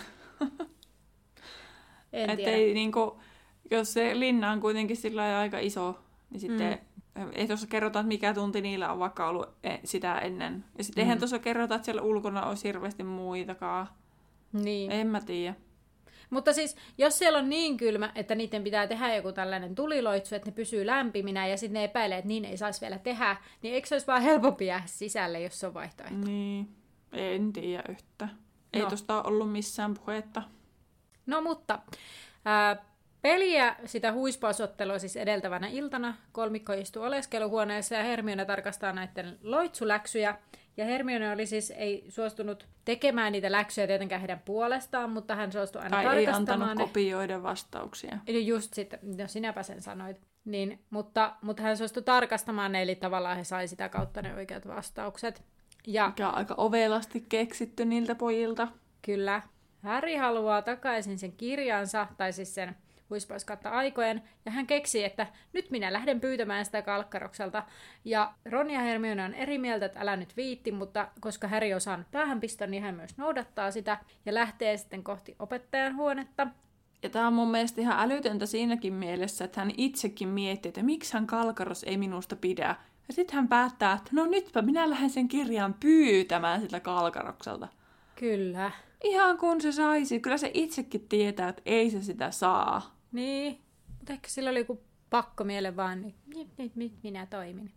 [2.13, 2.51] en tiedä.
[2.51, 3.21] Ei, niinku,
[3.71, 5.99] jos se linna on kuitenkin sillä aika iso,
[6.31, 6.92] niin sitten mm
[7.33, 10.64] ei tuossa kerrota, että mikä tunti niillä on vaikka ollut e- sitä ennen.
[10.79, 11.07] Ja sitten mm.
[11.07, 13.88] eihän tuossa kerrota, että siellä ulkona olisi hirveästi muitakaan.
[14.53, 14.90] Niin.
[14.90, 15.55] En mä tiedä.
[16.31, 20.48] Mutta siis, jos siellä on niin kylmä, että niiden pitää tehdä joku tällainen tuliloitsu, että
[20.48, 23.88] ne pysyy lämpiminä ja sitten ne epäilee, että niin ei saisi vielä tehdä, niin eikö
[23.88, 26.27] se olisi vaan helpompi jäädä sisälle, jos se on vaihtoehto?
[26.27, 26.68] Niin,
[27.12, 28.29] en tiedä yhtä.
[28.72, 28.88] Ei no.
[28.88, 30.42] tuosta ollut missään puhetta.
[31.27, 31.79] No mutta,
[32.44, 32.85] ää,
[33.23, 40.35] Peliä sitä huispausottelua siis edeltävänä iltana kolmikko istuu oleskeluhuoneessa ja Hermione tarkastaa näiden loitsuläksyjä.
[40.77, 45.83] Ja Hermione oli siis, ei suostunut tekemään niitä läksyjä tietenkään heidän puolestaan, mutta hän suostui
[45.83, 46.85] aina tai tarkastamaan ei antanut ne.
[46.85, 48.19] kopioida vastauksia.
[48.27, 50.21] Eli just sitten, no sinäpä sen sanoit.
[50.45, 54.69] Niin, mutta, mutta hän suostui tarkastamaan ne, eli tavallaan he sai sitä kautta ne oikeat
[54.69, 55.43] vastaukset.
[55.87, 58.69] Ja, Mikä on aika ovelasti keksitty niiltä pojilta.
[59.03, 59.43] Kyllä.
[59.83, 62.77] Harry haluaa takaisin sen kirjansa, tai siis sen
[63.12, 67.62] huispaus kautta aikojen, ja hän keksi, että nyt minä lähden pyytämään sitä kalkkarokselta.
[68.05, 71.81] Ja Ron ja Hermione on eri mieltä, että älä nyt viitti, mutta koska Harry on
[71.81, 76.46] saanut päähänpiston, niin hän myös noudattaa sitä ja lähtee sitten kohti opettajan huonetta.
[77.03, 81.14] Ja tämä on mun mielestä ihan älytöntä siinäkin mielessä, että hän itsekin miettii, että miksi
[81.14, 82.77] hän kalkaros ei minusta pidä.
[83.09, 87.68] Ja sitten hän päättää, että no nytpä minä lähden sen kirjan pyytämään sitä kalkarokselta.
[88.14, 88.70] Kyllä.
[89.05, 90.20] Ihan kun se saisi.
[90.20, 93.02] Kyllä se itsekin tietää, että ei se sitä saa.
[93.12, 93.61] Niin,
[93.98, 97.72] mutta ehkä sillä oli joku pakko miele vaan, niin nyt, nyt, nyt minä toimin.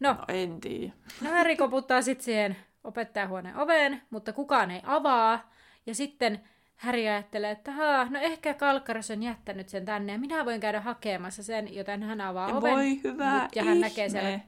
[0.00, 0.92] No, no en tiedä.
[1.20, 5.50] No Harry koputtaa sitten siihen opettajahuoneen oveen, mutta kukaan ei avaa.
[5.86, 6.40] Ja sitten
[6.76, 10.80] Häri ajattelee, että Haa, no ehkä Kalkkaros on jättänyt sen tänne ja minä voin käydä
[10.80, 12.72] hakemassa sen, joten hän avaa oven.
[12.74, 14.28] Voi hyvä Ja hän näkee siellä.
[14.28, 14.42] Niin.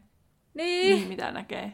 [0.54, 1.08] niin.
[1.08, 1.72] mitä näkee?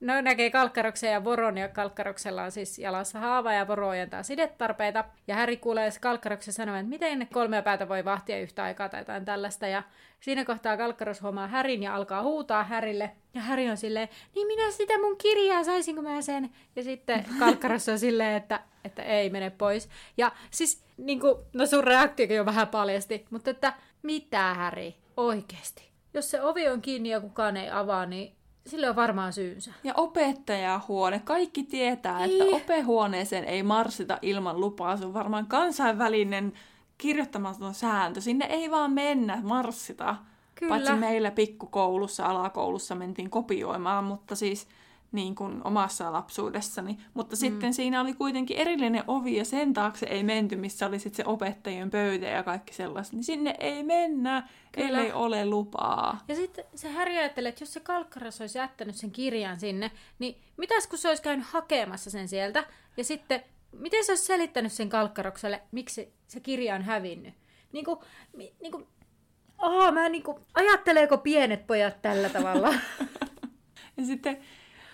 [0.00, 5.04] No näkee Kalkkaroksen ja Voron, ja Kalkkaroksella on siis jalassa haava, ja Voro ojentaa sidetarpeita.
[5.26, 9.24] Ja Häri kuulee Kalkkaroksen sanoa, että miten kolmea päätä voi vahtia yhtä aikaa tai jotain
[9.24, 9.66] tällaista.
[9.66, 9.82] Ja
[10.20, 13.10] siinä kohtaa Kalkkaros huomaa Härin ja alkaa huutaa Härille.
[13.34, 16.50] Ja Häri on silleen, niin minä sitä mun kirjaa, saisinko mä sen?
[16.76, 19.88] Ja sitten Kalkkaros on silleen, että, että ei mene pois.
[20.16, 25.90] Ja siis, niin kuin, no sun reaktiokin jo vähän paljasti, mutta että mitä Häri, oikeesti?
[26.14, 28.35] Jos se ovi on kiinni ja kukaan ei avaa, niin
[28.66, 29.72] sillä on varmaan syynsä.
[29.84, 31.20] Ja opettajahuone.
[31.24, 32.42] Kaikki tietää, niin.
[32.42, 34.96] että opehuoneeseen ei marssita ilman lupaa.
[34.96, 36.52] Se on varmaan kansainvälinen
[36.98, 38.20] kirjoittamaton sääntö.
[38.20, 40.16] Sinne ei vaan mennä, marssita.
[40.54, 40.70] Kyllä.
[40.70, 44.68] Paitsi meillä pikkukoulussa, alakoulussa mentiin kopioimaan, mutta siis
[45.16, 46.98] niin kuin omassa lapsuudessani.
[47.14, 47.38] Mutta mm.
[47.38, 51.30] sitten siinä oli kuitenkin erillinen ovi ja sen taakse ei menty, missä oli sitten se
[51.30, 53.16] opettajien pöytä ja kaikki sellaista.
[53.16, 54.88] Niin sinne ei mennä, Kyllä.
[54.88, 56.18] ellei ole lupaa.
[56.28, 60.36] Ja sitten se Häri ajattelee, että jos se Kalkkaras olisi jättänyt sen kirjan sinne, niin
[60.56, 62.64] mitäs kun se olisi käynyt hakemassa sen sieltä?
[62.96, 67.34] Ja sitten, miten se olisi selittänyt sen Kalkkarokselle, miksi se kirja on hävinnyt?
[67.72, 67.98] Niin kuin,
[68.36, 68.86] niin kuin,
[69.58, 72.74] oh, mä niin kuin, ajatteleeko pienet pojat tällä tavalla?
[73.96, 74.38] ja sitten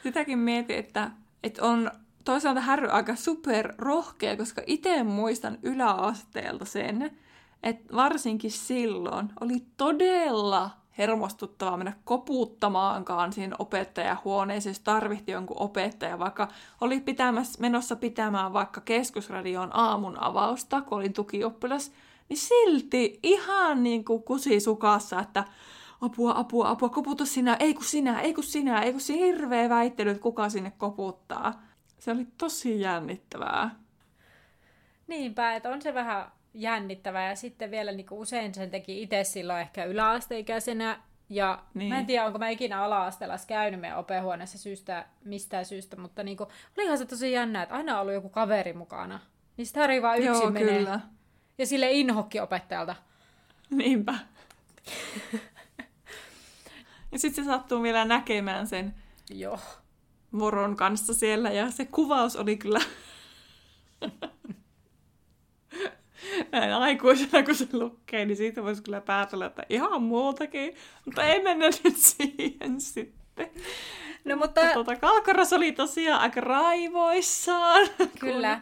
[0.02, 1.10] sitäkin mietin, että,
[1.42, 1.90] että on
[2.24, 7.18] toisaalta Harry aika super rohkea, koska itse muistan yläasteelta sen,
[7.62, 16.48] että varsinkin silloin oli todella hermostuttavaa mennä koputtamaankaan siihen opettajahuoneeseen, jos tarvitti jonkun opettaja, vaikka
[16.80, 21.92] oli pitämässä, menossa pitämään vaikka keskusradion aamun avausta, kun olin tukioppilas,
[22.28, 25.44] niin silti ihan niin kuin kusi sukassa, että
[26.02, 29.68] apua, apua, apua, koputa sinä, ei kun sinä, ei kun sinä, ei kun se hirveä
[29.68, 31.62] väittely, että kuka sinne koputtaa.
[31.98, 33.70] Se oli tosi jännittävää.
[35.06, 37.28] Niinpä, että on se vähän jännittävää.
[37.28, 41.00] Ja sitten vielä niin usein sen teki itse silloin ehkä yläasteikäisenä.
[41.28, 41.88] Ja niin.
[41.88, 46.36] mä en tiedä, onko mä ikinä ala-asteella käynyt meidän opehuoneessa syystä, mistään syystä, mutta niin
[46.36, 49.20] kuin, olihan se tosi jännä, että aina on ollut joku kaveri mukana.
[49.56, 50.78] Niin sitten Harry vaan yksin Joo, menee.
[50.78, 51.00] kyllä.
[51.58, 52.96] Ja sille inhokki opettajalta.
[53.70, 54.14] Niinpä.
[57.12, 58.94] Ja sitten se sattuu vielä näkemään sen
[59.30, 59.58] Joo.
[60.30, 62.80] moron kanssa siellä, ja se kuvaus oli kyllä...
[66.52, 71.42] Näin aikuisena, kun se lukee, niin siitä voisi kyllä päätellä, että ihan muutakin, mutta ei
[71.42, 73.50] mennä nyt siihen sitten.
[74.24, 74.60] No mutta...
[74.72, 77.88] Tuota, Kalkaras oli tosiaan aika raivoissaan.
[78.18, 78.60] Kyllä.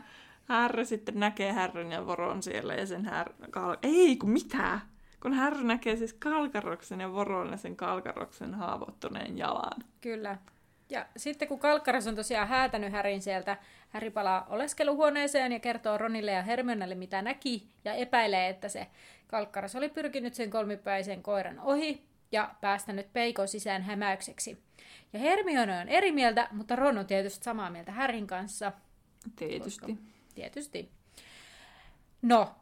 [0.49, 3.33] Härry sitten näkee Härryn ja Voron siellä ja sen här...
[3.51, 3.77] Kal...
[3.83, 4.81] Ei, kun mitä?
[5.23, 9.85] Kun Härry näkee siis Kalkaroksen ja Voron ja sen Kalkaroksen haavoittuneen jalan.
[10.01, 10.39] Kyllä.
[10.91, 13.57] Ja sitten kun Kalkkaras on tosiaan häätänyt Härin sieltä,
[13.89, 18.87] Häri palaa oleskeluhuoneeseen ja kertoo Ronille ja Hermionelle mitä näki ja epäilee, että se
[19.27, 24.63] Kalkkaras oli pyrkinyt sen kolmipäisen koiran ohi ja päästänyt peikon sisään hämäykseksi.
[25.13, 28.73] Ja Hermione on eri mieltä, mutta Ron on tietysti samaa mieltä Härin kanssa.
[29.37, 29.99] Tietysti.
[30.35, 30.91] Tietysti.
[32.23, 32.55] No,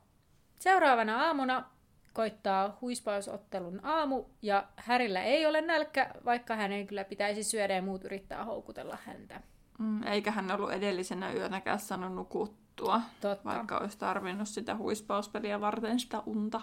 [0.58, 1.70] seuraavana aamuna
[2.18, 8.04] koittaa huispausottelun aamu ja Härillä ei ole nälkä, vaikka hänen kyllä pitäisi syödä ja muut
[8.04, 9.40] yrittää houkutella häntä.
[9.78, 13.44] Mm, eikä hän ollut edellisenä yönäkään saanut nukuttua, Totta.
[13.44, 16.60] vaikka olisi tarvinnut sitä huispauspeliä varten sitä unta.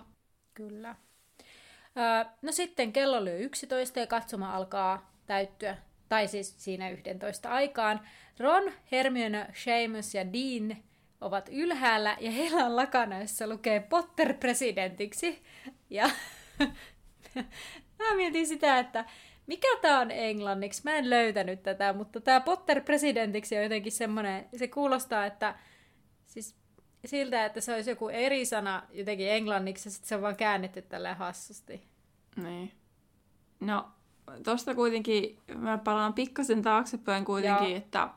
[0.54, 0.96] Kyllä.
[1.98, 5.78] Öö, no sitten kello lyö 11 ja katsoma alkaa täyttyä,
[6.10, 8.00] tai siis siinä 11 aikaan.
[8.40, 10.78] Ron, Hermione, Seamus ja Dean
[11.26, 15.44] ovat ylhäällä ja heillä on lakana, jossa lukee Potter presidentiksi.
[15.90, 16.10] Ja
[18.00, 19.06] mä mietin sitä, että
[19.48, 20.82] mikä tää on englanniksi?
[20.84, 25.56] Mä en löytänyt tätä, mutta tämä Potter presidentiksi on jotenkin semmoinen, se kuulostaa, että
[26.26, 26.56] siis
[27.06, 30.82] siltä, että se olisi joku eri sana jotenkin englanniksi ja sitten se on vaan käännetty
[30.82, 31.82] tälleen hassusti.
[32.36, 32.72] Niin.
[33.60, 33.88] No,
[34.44, 37.78] tosta kuitenkin, mä palaan pikkasen taaksepäin kuitenkin, Joo.
[37.78, 38.10] että,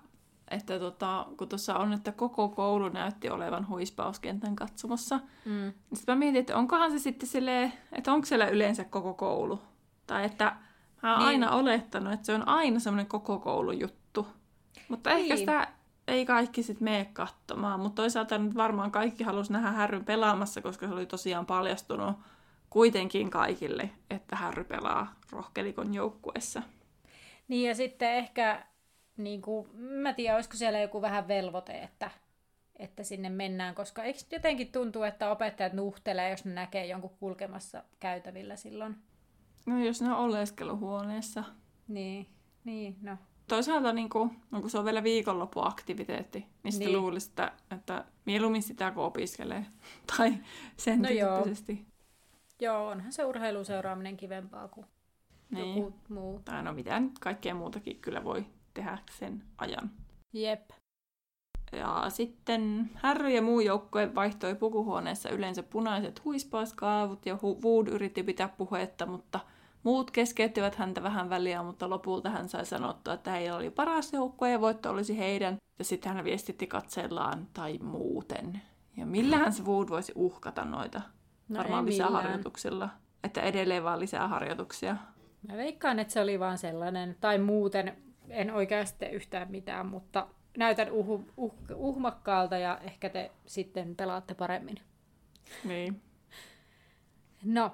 [0.50, 5.52] että tota, kun tuossa on, että koko koulu näytti olevan huispauskentän katsomassa, Mm.
[5.52, 9.60] niin sitten mä mietin, että onkohan se sitten silleen, että onko siellä yleensä koko koulu.
[10.06, 10.56] Tai että
[11.02, 11.28] mä oon Niin.
[11.28, 14.26] aina olettanut, että se on aina semmoinen koko koulun juttu.
[14.88, 15.38] Mutta ehkä Niin.
[15.38, 15.68] sitä
[16.08, 20.86] ei kaikki sitten mene katsomaan, mutta toisaalta nyt varmaan kaikki halusi nähdä Härryn pelaamassa, koska
[20.86, 22.16] se oli tosiaan paljastunut
[22.70, 26.62] kuitenkin kaikille, että Härry pelaa rohkelikon joukkuessa.
[27.48, 28.66] Niin ja sitten ehkä,
[29.18, 32.10] niin kuin, mä tiedän, olisiko siellä joku vähän velvoite, että,
[32.76, 37.84] että sinne mennään, koska eikö jotenkin tuntuu, että opettajat nuhtelee, jos ne näkee jonkun kulkemassa
[38.00, 38.96] käytävillä silloin.
[39.66, 41.44] No jos ne on oleskeluhuoneessa.
[41.88, 42.26] Niin,
[42.64, 43.16] niin, no.
[43.48, 47.00] Toisaalta niin kuin, no kun se on vielä viikonloppuaktiviteetti, niin sitten Niin.
[47.00, 49.66] luulisi, että, että mieluummin sitä kun opiskelee.
[50.16, 50.34] tai
[50.76, 51.46] sen No joo.
[52.60, 54.86] Joo, onhan se urheilun seuraaminen kivempaa kuin
[55.50, 55.76] Niin.
[55.78, 56.40] joku muu.
[56.44, 59.90] Tai no mitä nyt kaikkea muutakin kyllä voi tehdä sen ajan.
[60.32, 60.70] Jep.
[61.72, 68.48] Ja sitten Harry ja muu joukkue vaihtoi pukuhuoneessa yleensä punaiset huispauskaavut ja Wood yritti pitää
[68.48, 69.40] puhetta, mutta
[69.82, 74.50] muut keskeyttivät häntä vähän väliä, mutta lopulta hän sai sanottua, että heillä oli paras joukkue
[74.50, 75.56] ja voitto olisi heidän.
[75.78, 78.62] Ja sitten hän viestitti katseellaan tai muuten.
[78.96, 81.00] Ja millähän se Wood voisi uhkata noita?
[81.48, 82.12] No Varmaan ei millään.
[82.12, 82.88] lisäharjoituksilla.
[83.24, 84.96] Että edelleen vaan lisää harjoituksia.
[85.48, 87.96] Mä veikkaan, että se oli vaan sellainen, tai muuten
[88.30, 94.34] en oikeasti tee yhtään mitään, mutta näytän uh, uh, uhmakkaalta ja ehkä te sitten pelaatte
[94.34, 94.76] paremmin.
[95.64, 96.00] Niin.
[97.44, 97.72] No,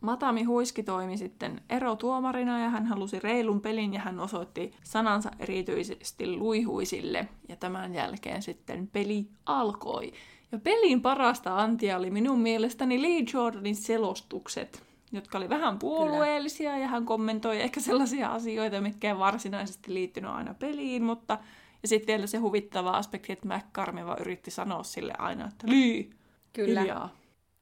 [0.00, 6.36] Matami Huiski toimi sitten erotuomarina ja hän halusi reilun pelin ja hän osoitti sanansa erityisesti
[6.36, 7.28] luihuisille.
[7.48, 10.12] Ja tämän jälkeen sitten peli alkoi.
[10.52, 16.86] Ja pelin parasta antia oli minun mielestäni Lee Jordanin selostukset, jotka oli vähän puolueellisia ja
[16.88, 21.38] hän kommentoi ehkä sellaisia asioita, mitkä ei varsinaisesti liittynyt aina peliin, mutta
[21.82, 26.04] ja sitten vielä se huvittava aspekti, että McCartney vaan yritti sanoa sille aina, että Lee,
[26.52, 27.16] kyllä, hiljaa.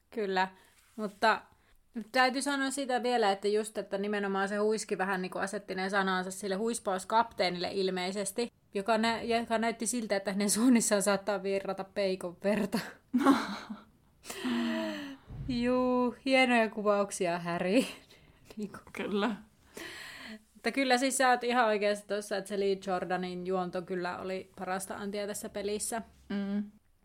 [0.09, 0.47] kyllä.
[0.95, 1.41] Mutta
[2.11, 5.89] täytyy sanoa sitä vielä, että just, että nimenomaan se huiski vähän niin kuin asetti ne
[5.89, 12.37] sanansa sille huispauskapteenille ilmeisesti, joka, nä- joka näytti siltä, että hänen suunnissaan saattaa virrata peikon
[12.43, 12.79] verta.
[15.49, 17.87] Juu, hienoja kuvauksia, Häri.
[18.57, 18.81] niin kuin.
[18.93, 19.35] Kyllä.
[20.53, 24.49] Mutta kyllä siis sä oot ihan oikeassa tuossa, että se Lee Jordanin juonto kyllä oli
[24.59, 26.01] parasta antia tässä pelissä.
[26.29, 26.63] Mm.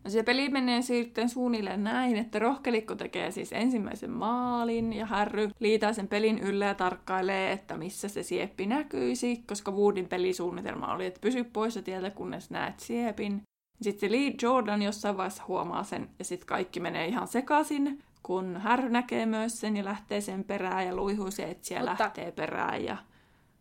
[0.08, 5.92] Se peli menee sitten suunnilleen näin, että rohkelikko tekee siis ensimmäisen maalin ja Harry liitää
[5.92, 11.20] sen pelin yllä ja tarkkailee, että missä se sieppi näkyisi, koska Woodin pelisuunnitelma oli, että
[11.20, 13.42] pysy poissa tieltä, kunnes näet siepin.
[13.82, 18.56] Sitten se Lee Jordan jossain vaiheessa huomaa sen, ja sitten kaikki menee ihan sekaisin, kun
[18.56, 22.84] Harry näkee myös sen ja lähtee sen perään, ja luihuu se etsiä Mutta- lähtee perään,
[22.84, 22.96] ja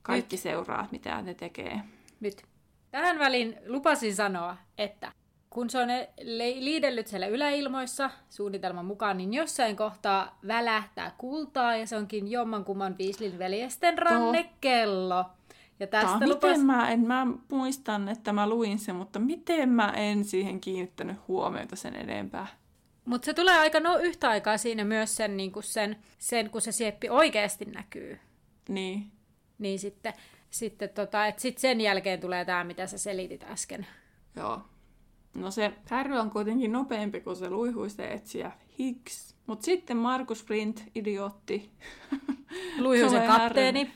[0.01, 1.81] kaikki seuraa, mitä ne tekee.
[2.19, 2.43] Nyt.
[2.91, 5.11] Tähän väliin lupasin sanoa, että
[5.49, 5.87] kun se on
[6.59, 13.39] liidellyt siellä yläilmoissa suunnitelman mukaan, niin jossain kohtaa välähtää kultaa ja se onkin jommankumman Weasleyn
[13.39, 15.25] veljesten rannekello.
[15.79, 16.63] Ja Tää, tästä miten lupas...
[16.63, 21.75] mä, en, mä muistan, että mä luin sen, mutta miten mä en siihen kiinnittänyt huomiota
[21.75, 22.47] sen enempää.
[23.05, 26.61] Mutta se tulee aika no, yhtä aikaa siinä myös sen, niin kuin sen, sen, kun
[26.61, 28.19] se sieppi oikeasti näkyy.
[28.69, 29.11] Niin.
[29.59, 30.13] Niin sitten,
[30.49, 33.87] sitten tota, et sit sen jälkeen tulee tämä, mitä sä selitit äsken.
[34.35, 34.61] Joo.
[35.33, 39.35] No se Harry on kuitenkin nopeampi kuin se luihuisten etsijä Higgs.
[39.47, 41.71] Mutta sitten Markus Flint, idiootti,
[42.79, 43.91] Luihuisen kapteeni.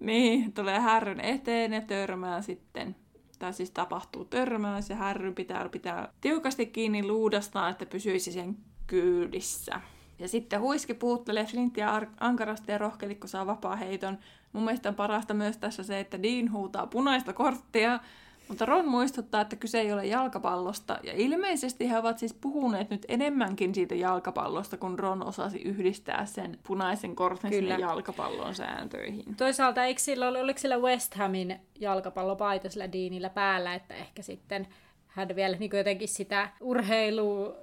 [0.00, 2.96] niin, tulee Härryn eteen ja törmää sitten.
[3.38, 9.80] Tai siis tapahtuu törmäys ja Härry pitää, pitää tiukasti kiinni luudastaan, että pysyisi sen kyydissä.
[10.18, 14.18] Ja sitten huiski puuttelee Flinttiä ar- ankarasti ja rohkelikko saa vapaa heiton.
[14.52, 18.00] Mun mielestä on parasta myös tässä se, että Dean huutaa punaista korttia,
[18.48, 20.98] mutta Ron muistuttaa, että kyse ei ole jalkapallosta.
[21.02, 26.58] Ja ilmeisesti he ovat siis puhuneet nyt enemmänkin siitä jalkapallosta, kun Ron osasi yhdistää sen
[26.66, 27.74] punaisen kortin Kyllä.
[27.74, 29.36] sinne jalkapallon sääntöihin.
[29.36, 34.68] Toisaalta eikö sillä ole, oliko sillä West Hamin jalkapallopaita sillä Deanillä päällä, että ehkä sitten
[35.06, 37.54] hän vielä niin jotenkin sitä urheilu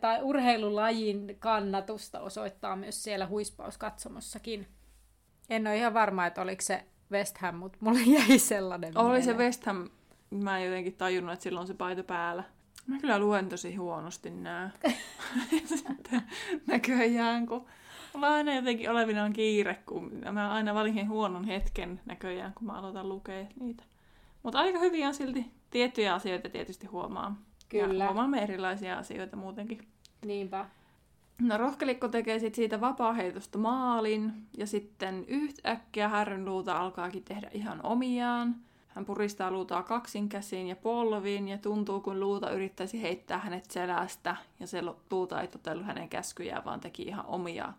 [0.00, 4.66] tai urheilulajin kannatusta osoittaa myös siellä huispauskatsomossakin.
[5.50, 9.26] En ole ihan varma, että oliko se West Ham, mutta mulle jäi sellainen Oli se
[9.26, 9.46] mieleen.
[9.46, 9.88] West Ham,
[10.36, 12.44] mä en jotenkin tajunnut, että silloin on se paita päällä.
[12.86, 14.70] Mä kyllä luen tosi huonosti nää.
[15.64, 16.22] Sitten
[16.66, 17.66] näköjään, kun
[18.14, 23.08] on aina jotenkin olevinaan kiire, kun mä aina valin huonon hetken näköjään, kun mä aloitan
[23.08, 23.82] lukea niitä.
[24.42, 27.36] Mutta aika hyviä on silti tiettyjä asioita tietysti huomaa.
[27.68, 28.04] Kyllä.
[28.04, 29.88] Ja huomaamme erilaisia asioita muutenkin.
[30.24, 30.66] Niinpä.
[31.40, 37.80] No rohkelikko tekee sit siitä vapaaheitosta maalin ja sitten yhtäkkiä Härryn luuta alkaakin tehdä ihan
[37.82, 38.56] omiaan.
[38.94, 44.36] Hän puristaa luutaa kaksin käsiin ja polviin ja tuntuu kuin luuta yrittäisi heittää hänet selästä
[44.60, 47.72] ja se luuta ei totellut hänen käskyjään, vaan teki ihan omia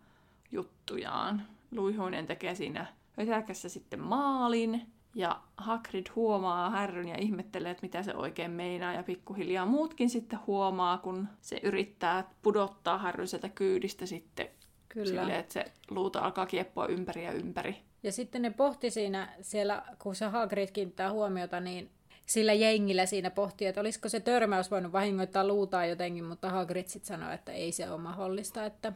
[0.52, 1.42] juttujaan.
[1.72, 2.86] Luihuinen tekee siinä
[3.18, 4.82] hötäkässä sitten maalin
[5.16, 10.40] ja Hagrid huomaa Härryn ja ihmettelee, että mitä se oikein meinaa ja pikkuhiljaa muutkin sitten
[10.48, 14.48] huomaa, kun se yrittää pudottaa Härryn sieltä kyydistä sitten
[14.90, 15.06] Kyllä.
[15.06, 17.76] silleen, että se luuta alkaa kieppoa ympäri ja ympäri.
[18.06, 21.90] Ja sitten ne pohti siinä, siellä, kun se Hagrid kiinnittää huomiota, niin
[22.26, 27.08] sillä jengillä siinä pohti, että olisiko se törmäys voinut vahingoittaa luutaa jotenkin, mutta Hagrid sitten
[27.08, 28.94] sanoi, että ei se ole mahdollista, että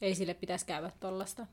[0.00, 1.46] ei sille pitäisi käydä tollasta.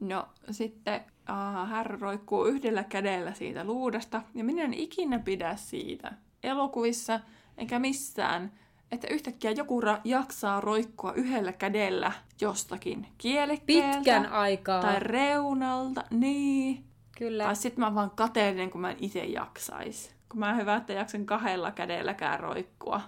[0.00, 6.12] No sitten uh, Härry roikkuu yhdellä kädellä siitä luudasta, ja minä en ikinä pidä siitä
[6.42, 7.20] elokuvissa,
[7.56, 8.52] enkä missään,
[8.92, 14.82] että yhtäkkiä joku ra- jaksaa roikkua yhdellä kädellä jostakin kielekkeeltä Pitkän aikaa.
[14.82, 16.84] tai reunalta, niin.
[17.18, 17.44] Kyllä.
[17.44, 20.14] Tai sitten mä vaan kateellinen, kun mä en itse jaksais.
[20.28, 23.00] Kun mä hyvä, että jaksen kahdella kädelläkään roikkua.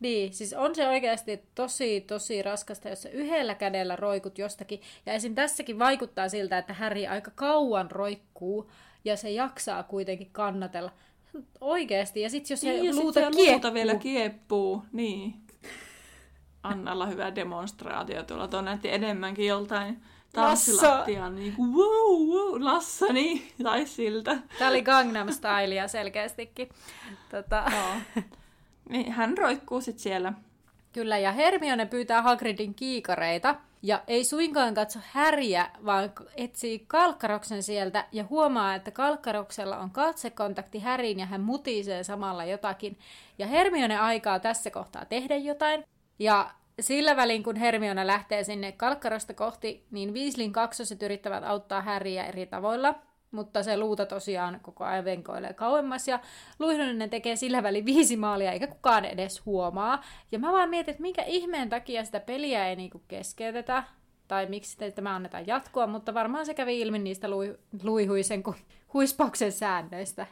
[0.00, 4.80] Niin, siis on se oikeasti tosi, tosi raskasta, jos sä yhdellä kädellä roikut jostakin.
[5.06, 5.34] Ja esim.
[5.34, 8.70] tässäkin vaikuttaa siltä, että Häri aika kauan roikkuu
[9.04, 10.92] ja se jaksaa kuitenkin kannatella.
[11.60, 12.20] Oikeasti.
[12.20, 14.82] Ja sitten jos se Niin, ja sit luuta se kieppuu, luuta vielä kieppuu.
[14.92, 15.34] Niin.
[16.62, 18.48] Annalla hyvä demonstraatio tuolla.
[18.48, 21.34] Tuo näytti enemmänkin joltain tanssilattian.
[21.34, 24.38] Niin kuin, wow, wow, Lassa, niin, tai siltä.
[24.58, 26.68] Tämä oli Gangnam Stylea selkeästikin.
[27.30, 28.22] Tota, Joo.
[28.88, 30.32] Niin, hän roikkuu sitten siellä.
[30.92, 38.04] Kyllä, ja Hermione pyytää Hagridin kiikareita, ja ei suinkaan katso häriä, vaan etsii Kalkkaroksen sieltä
[38.12, 42.98] ja huomaa, että Kalkkaroksella on katsekontakti Häriin ja hän mutisee samalla jotakin.
[43.38, 45.84] Ja Hermione aikaa tässä kohtaa tehdä jotain.
[46.18, 52.24] Ja sillä välin, kun Hermione lähtee sinne Kalkkarosta kohti, niin Weasleyn kaksoset yrittävät auttaa Häriä
[52.24, 52.94] eri tavoilla.
[53.30, 56.20] Mutta se luuta tosiaan koko ajan venkoilee kauemmas ja
[56.58, 60.02] Luihdonen tekee sillä välin viisi maalia eikä kukaan edes huomaa.
[60.32, 63.82] Ja mä vaan mietin, että minkä ihmeen takia sitä peliä ei niinku keskeytetä
[64.28, 68.56] tai miksi tämä annetaan jatkoa, mutta varmaan se kävi ilmi niistä lui, luihuisen kuin
[68.92, 70.26] huispauksen säännöistä.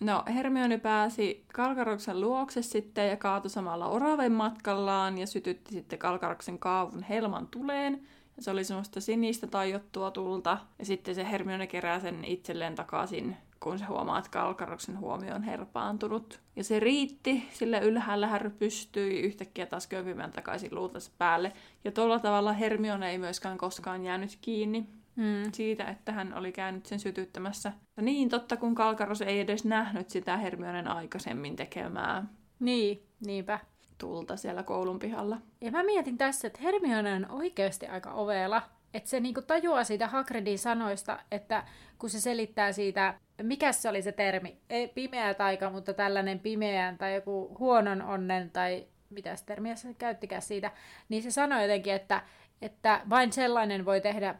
[0.00, 6.58] No, Hermione pääsi Kalkaroksen luokse sitten ja kaatui samalla oraven matkallaan ja sytytti sitten Kalkaroksen
[6.58, 8.06] kaavun helman tuleen.
[8.42, 10.58] Se oli semmoista sinistä tajottua tulta.
[10.78, 15.42] Ja sitten se Hermione kerää sen itselleen takaisin, kun se huomaa, että Kalkaroksen huomio on
[15.42, 16.40] herpaantunut.
[16.56, 21.52] Ja se riitti, sillä ylhäällä Harry pystyi yhtäkkiä taas kömpimään takaisin luutansa päälle.
[21.84, 24.86] Ja tuolla tavalla Hermione ei myöskään koskaan jäänyt kiinni
[25.16, 25.52] Mm.
[25.52, 27.72] siitä, että hän oli käynyt sen sytyttämässä.
[27.96, 32.26] Ja niin totta, kun Kalkaros ei edes nähnyt sitä Hermionen aikaisemmin tekemää
[32.60, 33.58] Niin, niinpä.
[34.02, 35.38] Tulta siellä koulun pihalla.
[35.60, 38.62] Ja mä mietin tässä, että Hermione on oikeasti aika ovela.
[38.94, 41.64] Että se niinku tajuaa siitä Hagridin sanoista, että
[41.98, 46.98] kun se selittää siitä, mikä se oli se termi, ei pimeä taika, mutta tällainen pimeän
[46.98, 50.70] tai joku huonon onnen tai mitä se termiä se käyttikään siitä,
[51.08, 52.22] niin se sanoi jotenkin, että,
[52.62, 54.34] että vain sellainen voi tehdä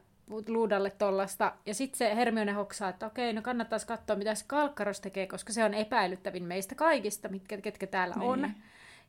[0.48, 1.52] luudalle tollasta.
[1.66, 5.52] Ja sitten se Hermione hoksaa, että okei, no kannattaisi katsoa, mitä se Kalkkaros tekee, koska
[5.52, 8.30] se on epäilyttävin meistä kaikista, mitkä, ketkä täällä niin.
[8.30, 8.50] on.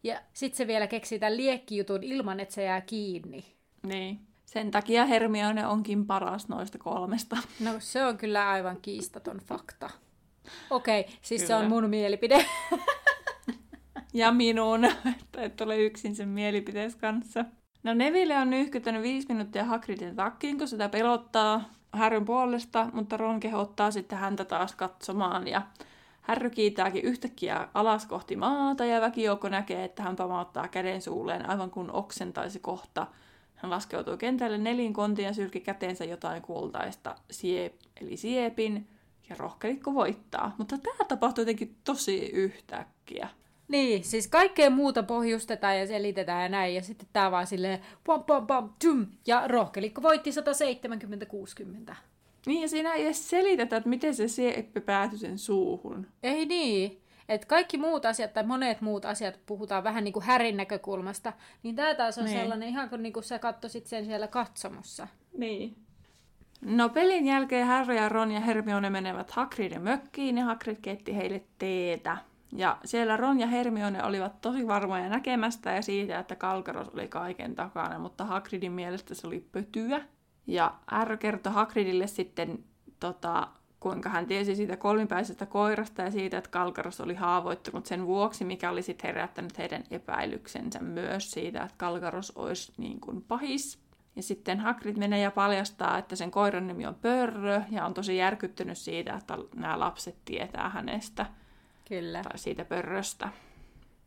[0.04, 3.46] Ja sitten se vielä keksii tämän liekkijutun ilman, että se jää kiinni.
[3.84, 4.20] Niin.
[4.46, 7.38] Sen takia Hermione onkin paras noista kolmesta.
[7.60, 9.90] No se on kyllä aivan kiistaton fakta.
[10.70, 11.48] Okei, siis Kyllä.
[11.48, 12.46] se on mun mielipide.
[14.14, 17.46] Ja minun, että et ole yksin sen mielipiteessä kanssa.
[17.84, 23.40] No Neville on nyhkyttänyt viisi minuuttia Hagridin takkiin, kun sitä pelottaa Härryn puolesta, mutta Ron
[23.40, 25.48] kehottaa sitten häntä taas katsomaan.
[25.48, 25.62] Ja
[26.24, 31.72] Härry kiitääkin yhtäkkiä alas kohti maata ja väkijoukko näkee, että hän pamauttaa käden suulleen aivan
[31.72, 33.08] kuin oksentaisi kohta.
[33.56, 38.88] Hän laskeutuu kentälle nelinkontiin ja sylki käteensä jotain kultaista, siep, eli siepin,
[39.30, 40.56] ja rohkelikko voittaa.
[40.58, 43.30] Mutta tämä tapahtui jotenkin tosi yhtäkkiä.
[43.68, 46.76] niin, siis kaikkea muuta pohjustetaan ja selitetään ja näin.
[46.76, 49.08] Ja sitten tää vaan silleen pam pam pam tum.
[49.28, 50.32] Ja rohkelikko voitti
[51.92, 51.96] 170-60.
[52.46, 56.08] Niin, ja siinä ei edes selitetä, että miten se sieppi päätyi sen suuhun.
[56.24, 57.00] Ei niin.
[57.30, 61.34] Että kaikki muut asiat tai monet muut asiat puhutaan vähän niin kuin Härin näkökulmasta,
[61.64, 62.38] niin tämä taas on Niin.
[62.40, 65.08] sellainen ihan kuin, niin kuin sä katsoisit sen siellä katsomossa.
[65.38, 65.76] Niin.
[66.62, 71.44] No pelin jälkeen Harry ja Ron ja Hermione menevät Hagridin mökkiin ja Hagrid keitti heille
[71.60, 72.18] teetä.
[72.56, 77.56] Ja siellä Ron ja Hermione olivat tosi varmoja näkemästä ja siitä, että Kalkaros oli kaiken
[77.56, 80.02] takana, mutta Hagridin mielestä se oli pötyä.
[80.48, 80.74] Ja
[81.04, 82.64] R kertoi Hagridille sitten,
[83.00, 83.48] tota,
[83.80, 88.70] kuinka hän tiesi siitä kolmipäisestä koirasta ja siitä, että Kalkaros oli haavoittunut sen vuoksi, mikä
[88.70, 93.84] oli sitten herättänyt heidän epäilyksensä myös siitä, että Kalkaros olisi niin kuin pahis.
[94.16, 98.18] Ja sitten Hagrid menee ja paljastaa, että sen koiran nimi on Pörrö ja on tosi
[98.18, 101.26] järkyttynyt siitä, että nämä lapset tietää hänestä
[101.88, 102.22] Kyllä.
[102.24, 103.30] tai siitä Pörröstä.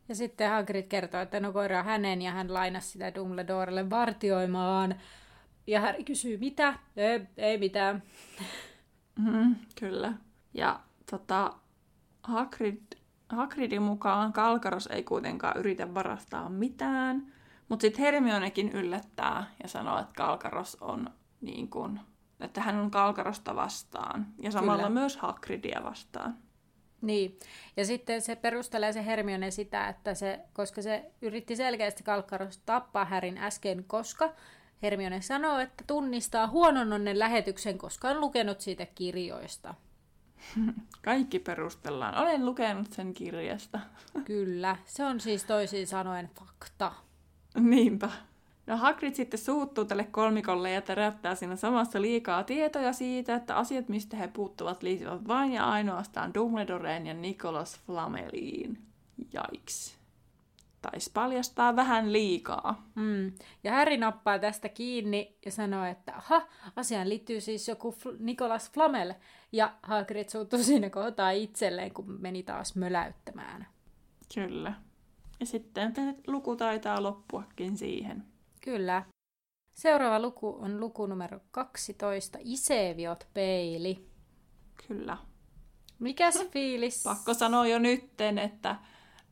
[0.09, 4.95] Ja sitten Hagrid kertoo, että no koira on hänen ja hän lainasi sitä Dumbledorelle vartioimaan.
[5.67, 6.79] Ja Harry kysyy, mitä?
[6.95, 8.03] Ei, ei mitään.
[9.19, 10.13] Mm, kyllä.
[10.53, 10.79] Ja
[11.11, 11.53] tota,
[12.23, 12.81] Hagrid,
[13.29, 17.33] Hagridin mukaan Kalkaros ei kuitenkaan yritä varastaa mitään,
[17.69, 21.09] mutta sitten Hermionekin yllättää ja sanoo, että Kalkaros on
[21.41, 21.99] niin kuin,
[22.39, 24.99] että hän on Kalkarosta vastaan ja samalla Kyllä.
[24.99, 26.37] myös Hagridia vastaan.
[27.01, 27.39] Niin,
[27.77, 33.05] ja sitten se perustelee se Hermione sitä, että se, koska se yritti selkeästi Kalkkaros tappaa
[33.05, 34.33] Härin äsken, koska
[34.81, 39.73] Hermione sanoo, että tunnistaa huonon onnen lähetyksen, koska on lukenut siitä kirjoista.
[41.05, 42.17] Kaikki perustellaan.
[42.17, 43.79] Olen lukenut sen kirjasta.
[44.25, 46.91] Kyllä, se on siis toisin sanoen fakta.
[47.59, 48.09] Niinpä.
[48.67, 53.89] No Hagrid sitten suuttuu tälle kolmikolle ja terättää siinä samassa liikaa tietoja siitä, että asiat,
[53.89, 58.81] mistä he puuttuvat, liittyvät vain ja ainoastaan Dumbledoreen ja Nicholas Flameliin.
[59.33, 59.96] Jaiks.
[60.91, 62.89] Taisi paljastaa vähän liikaa.
[62.95, 63.31] Mm.
[63.63, 68.71] Ja Harry nappaa tästä kiinni ja sanoo, että aha, asiaan liittyy siis joku Fl- Nicholas
[68.71, 69.13] Flamel.
[69.51, 73.67] Ja Hagrid suuttuu siinä kohtaa itselleen, kun meni taas möläyttämään.
[74.35, 74.73] Kyllä.
[75.39, 75.93] Ja sitten
[76.27, 78.23] luku taitaa loppuakin siihen.
[78.61, 79.03] Kyllä.
[79.73, 84.07] Seuraava luku on luku numero 12, Iseviot peili.
[84.87, 85.17] Kyllä.
[85.99, 87.03] Mikäs fiilis?
[87.03, 88.75] Pakko sanoa jo nytten, että,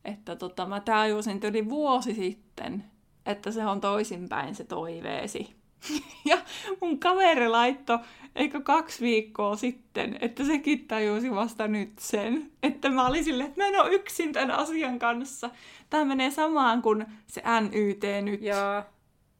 [0.06, 2.84] että tota, mä tajusin yli vuosi sitten,
[3.26, 5.56] että se on toisinpäin se toiveesi.
[6.24, 6.38] Ja
[6.80, 7.98] mun kaveri laittoi,
[8.34, 12.50] eikö kaksi viikkoa sitten, että sekin tajusi vasta nyt sen.
[12.62, 15.50] Että mä olin silleen, että mä en ole yksin tämän asian kanssa.
[15.90, 18.82] Tämä menee samaan kuin se NYT nyt, Joo,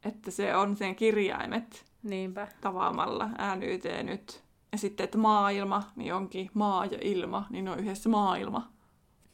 [0.04, 2.48] että se on sen kirjaimet niinpä.
[2.60, 4.42] tavaamalla NYT nyt.
[4.72, 8.75] Ja sitten, että maailma, niin onkin maa ja ilma, niin on yhdessä maailma.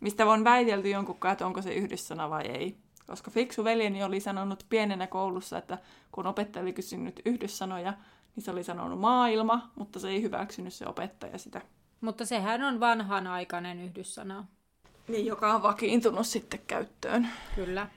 [0.03, 2.77] Mistä on väitelty jonkun kanssa, että onko se yhdyssana vai ei.
[3.07, 5.79] Koska fiksu veljeni oli sanonut pienenä koulussa, että
[6.13, 7.93] kun opettaja oli kysynyt yhdyssanoja,
[8.37, 11.61] niin se oli sanonut maailma, mutta se ei hyväksynyt se opettaja sitä.
[12.01, 14.47] Mutta sehän on vanhanaikainen yhdyssana.
[15.09, 17.29] Niin, joka on vakiintunut sitten käyttöön.
[17.55, 17.89] Kyllä.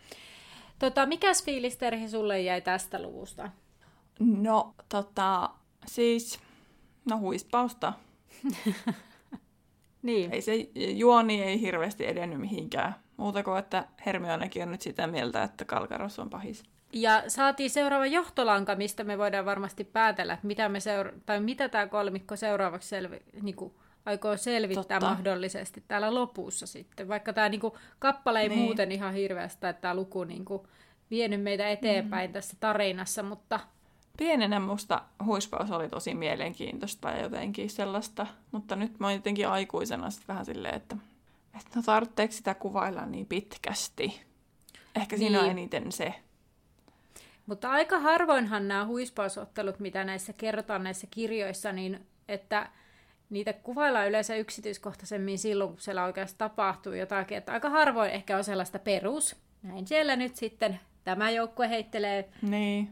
[0.79, 3.51] Tota, mikäs fiilis Terhi sulle jäi tästä luvusta?
[4.19, 5.49] No, tota,
[5.85, 6.39] siis,
[7.09, 7.93] no huispausta.
[10.05, 10.33] Niin.
[10.33, 12.95] Ei se juoni ei hirveästi edennyt mihinkään.
[13.17, 16.63] Muuta kuin, että Hermionekin on nyt sitä mieltä, että Kalkaros on pahis.
[16.93, 21.69] Ja saatiin seuraava johtolanka, mistä me voidaan varmasti päätellä, että mitä, me seura- tai mitä
[21.69, 23.75] tämä kolmikko seuraavaksi selvi- niinku
[24.05, 25.09] aikoo selvittää Totta.
[25.09, 27.07] mahdollisesti täällä lopussa sitten.
[27.07, 28.59] Vaikka tämä niinku, kappale ei niin.
[28.59, 30.67] muuten ihan hirveästi, että tämä luku niinku,
[31.11, 32.33] vienyt meitä eteenpäin mm.
[32.33, 33.59] tässä tarinassa, mutta...
[34.17, 40.09] Pienenä musta huispaus oli tosi mielenkiintoista ja jotenkin sellaista, mutta nyt mä oon jotenkin aikuisena
[40.09, 40.97] sitten vähän silleen, että,
[41.57, 44.21] että no tarvitseeko sitä kuvailla niin pitkästi.
[44.95, 45.45] Ehkä siinä niin.
[45.45, 46.13] on eniten se.
[47.45, 52.69] Mutta aika harvoinhan nämä huispausottelut, mitä näissä kerrotaan näissä kirjoissa, niin että
[53.29, 57.37] niitä kuvaillaan yleensä yksityiskohtaisemmin silloin, kun siellä oikeasti tapahtuu jotakin.
[57.37, 59.35] Että aika harvoin ehkä on sellaista perus.
[59.63, 62.89] Näin siellä nyt sitten tämä joukkue heittelee niin.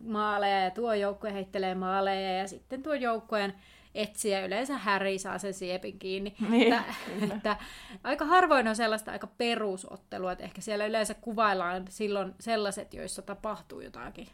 [0.00, 3.54] maaleja ja tuo joukkue heittelee maaleja ja sitten tuo joukkueen
[3.94, 6.34] etsiä yleensä Häri saa sen siepin kiinni.
[6.48, 6.94] Niin, että,
[7.34, 7.56] että,
[8.04, 13.80] aika harvoin on sellaista aika perusottelua, että ehkä siellä yleensä kuvaillaan silloin sellaiset, joissa tapahtuu
[13.80, 14.28] jotakin.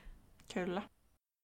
[0.55, 0.83] Kyllä.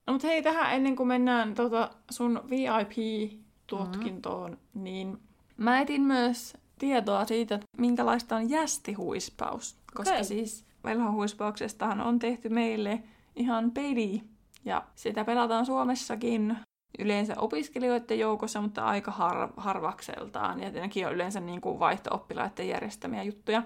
[0.07, 4.85] No mutta hei, tähän ennen kuin mennään tuota sun VIP-tutkintoon, mm-hmm.
[4.85, 5.19] niin
[5.57, 9.77] mä etin myös tietoa siitä, että minkälaista on jästihuispaus.
[9.95, 10.25] Koska okay.
[10.25, 13.03] siis velhohuispauksestahan on tehty meille
[13.37, 14.23] ihan peli.
[14.65, 16.57] Ja sitä pelataan Suomessakin
[16.99, 20.61] yleensä opiskelijoiden joukossa, mutta aika har- harvakseltaan.
[20.61, 23.63] Ja tietenkin on yleensä niin kuin vaihto-oppilaiden järjestämiä juttuja.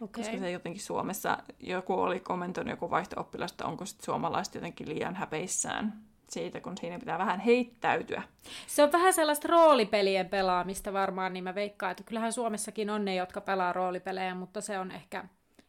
[0.00, 0.22] Okay.
[0.24, 3.26] Koska se jotenkin Suomessa, joku oli kommentoinut joku vaihto
[3.64, 5.92] onko sitten suomalaiset jotenkin liian häpeissään
[6.28, 8.22] siitä, kun siinä pitää vähän heittäytyä.
[8.66, 13.14] Se on vähän sellaista roolipelien pelaamista varmaan, niin mä veikkaan, että kyllähän Suomessakin on ne,
[13.14, 15.24] jotka pelaa roolipelejä, mutta se on ehkä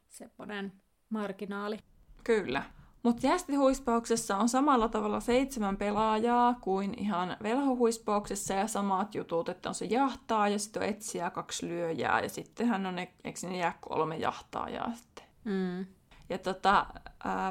[0.10, 0.74] semmoinen
[1.20, 1.80] marginaali.
[2.24, 2.64] Kyllä.
[3.04, 9.76] Mutta jästihuispauksessa on samalla tavalla seitsemän pelaajaa kuin ihan velhohuispauksessa ja samat jutut, että on
[9.76, 14.18] se jahtaa ja sitten on etsiä kaksi lyöjää ja sittenhän on, eikö ne jää kolme
[14.18, 15.26] jahtaajaa sitten.
[15.44, 15.86] Mm.
[16.30, 16.86] Ja tota,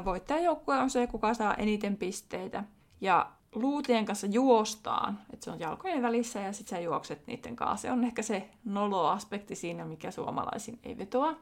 [0.05, 2.63] voittajajoukkue on se, kuka saa eniten pisteitä.
[3.01, 7.81] Ja luutien kanssa juostaan, että se on jalkojen välissä ja sitten sä juokset niiden kanssa.
[7.87, 11.33] Se on ehkä se nolo-aspekti siinä, mikä suomalaisin ei vetoa.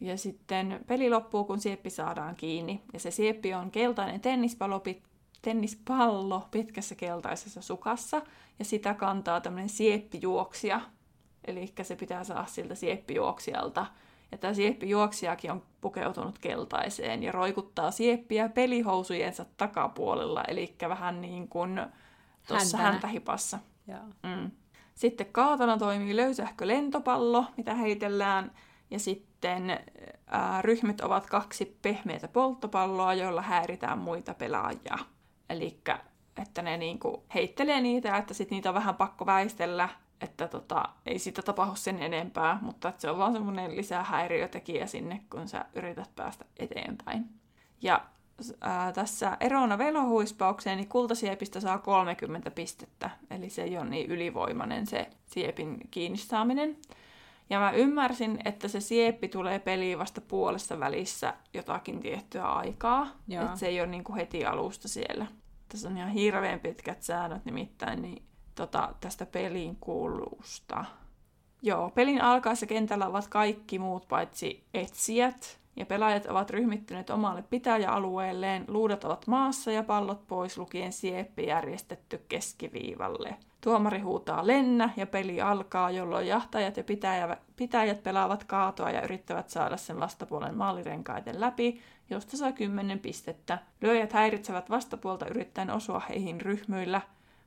[0.00, 2.82] Ja sitten peli loppuu, kun sieppi saadaan kiinni.
[2.92, 5.02] Ja se sieppi on keltainen tennispallo, pit,
[5.42, 8.22] tennispallo pitkässä keltaisessa sukassa.
[8.58, 10.80] Ja sitä kantaa tämmöinen sieppijuoksija.
[11.44, 13.86] Eli se pitää saada siltä sieppijuoksijalta.
[14.32, 20.44] Ja tämä sieppijuoksijakin on pukeutunut keltaiseen ja roikuttaa sieppiä pelihousujensa takapuolella.
[20.44, 21.80] Eli vähän niin kuin
[22.48, 23.58] tuossa häntähipassa.
[24.22, 24.50] Mm.
[24.94, 28.52] Sitten kaatona toimii löysähkö lentopallo, mitä heitellään
[28.90, 29.29] ja sitten
[30.26, 34.98] ää, ryhmät ovat kaksi pehmeitä polttopalloa, joilla häiritään muita pelaajia.
[35.50, 35.80] Eli
[36.42, 39.88] että ne niinku heittelee niitä, että sit niitä on vähän pakko väistellä,
[40.20, 45.20] että tota, ei siitä tapahdu sen enempää, mutta se on vaan semmoinen lisää häiriötekijä sinne,
[45.30, 47.24] kun sä yrität päästä eteenpäin.
[47.82, 48.00] Ja
[48.60, 54.86] ää, tässä erona velohuispaukseen, niin kultasiepistä saa 30 pistettä, eli se ei ole niin ylivoimainen
[54.86, 56.76] se siepin kiinni saaminen.
[57.50, 63.06] Ja mä ymmärsin, että se sieppi tulee peliin vasta puolessa välissä jotakin tiettyä aikaa.
[63.42, 65.26] Että se ei ole niin kuin heti alusta siellä.
[65.68, 68.22] Tässä on ihan hirveän pitkät säännöt nimittäin niin,
[68.54, 70.84] tota, tästä pelin kulusta.
[71.62, 78.64] Joo, pelin alkaessa kentällä ovat kaikki muut paitsi etsijät, ja pelaajat ovat ryhmittyneet omalle pitäjäalueelleen,
[78.68, 83.36] luudat ovat maassa ja pallot pois lukien sieppi järjestetty keskiviivalle.
[83.60, 89.50] Tuomari huutaa lennä ja peli alkaa, jolloin jahtajat ja pitäjä, pitäjät pelaavat kaatoa ja yrittävät
[89.50, 91.80] saada sen vastapuolen maalirenkaiden läpi,
[92.10, 93.58] josta saa 10 pistettä.
[93.80, 97.00] Lyöjät häiritsevät vastapuolta yrittäen osua heihin ryhmyillä.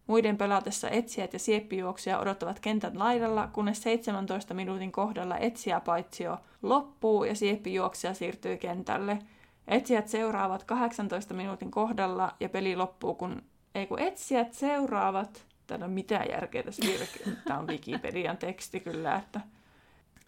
[0.08, 7.24] Muiden pelatessa etsijät ja sieppijuoksia odottavat kentän laidalla, kunnes 17 minuutin kohdalla etsiä paitsio loppuu
[7.24, 9.20] ja sieppijuoksija siirtyy kentälle.
[9.68, 13.42] Etsijät seuraavat 18 minuutin kohdalla ja peli loppuu, kun
[13.76, 17.32] ei kun etsijät seuraavat Täällä on mitään järkeä tässä virke.
[17.48, 19.42] Tämä on Wikipedian teksti kyllä, että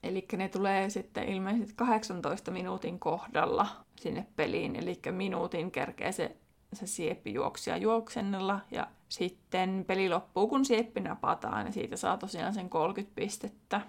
[0.05, 6.35] Eli ne tulee sitten ilmeisesti 18 minuutin kohdalla sinne peliin, eli minuutin kerkee se,
[6.73, 12.53] se sieppi juoksia juoksennella, ja sitten peli loppuu, kun sieppi napataan, ja siitä saa tosiaan
[12.53, 13.81] sen 30 pistettä.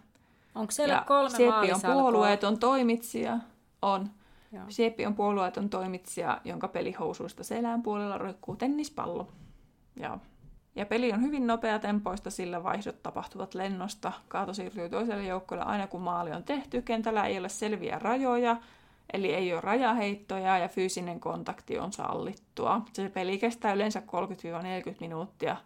[0.54, 3.38] Onko siellä ja kolme Sieppi on puolueeton toimitsija.
[3.82, 4.10] On.
[4.52, 4.64] Joo.
[4.68, 9.28] Sieppi on puolueeton toimitsija, jonka pelihousuista selän puolella roikkuu tennispallo.
[9.96, 10.18] Joo.
[10.76, 14.12] Ja peli on hyvin nopea tempoista, sillä vaihdot tapahtuvat lennosta.
[14.28, 16.82] Kaato siirtyy toiselle joukkueelle aina kun maali on tehty.
[16.82, 18.56] Kentällä ei ole selviä rajoja,
[19.12, 22.80] eli ei ole rajaheittoja ja fyysinen kontakti on sallittua.
[22.92, 24.02] Se peli kestää yleensä
[24.92, 25.56] 30-40 minuuttia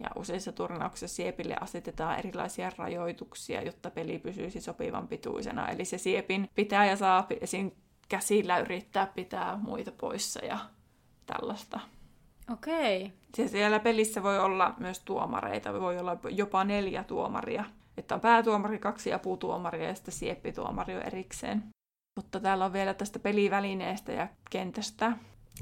[0.00, 5.68] ja useissa turnauksissa siepille asetetaan erilaisia rajoituksia, jotta peli pysyisi sopivan pituisena.
[5.68, 7.70] Eli se siepin pitää ja saa esim.
[8.08, 10.58] käsillä yrittää pitää muita poissa ja
[11.26, 11.80] tällaista.
[12.52, 13.12] Okei.
[13.38, 17.64] Ja siellä pelissä voi olla myös tuomareita, voi olla jopa neljä tuomaria.
[17.96, 21.64] Että on päätuomari, kaksi aputuomaria ja sitten sieppituomari erikseen.
[22.16, 25.12] Mutta täällä on vielä tästä pelivälineestä ja kentästä.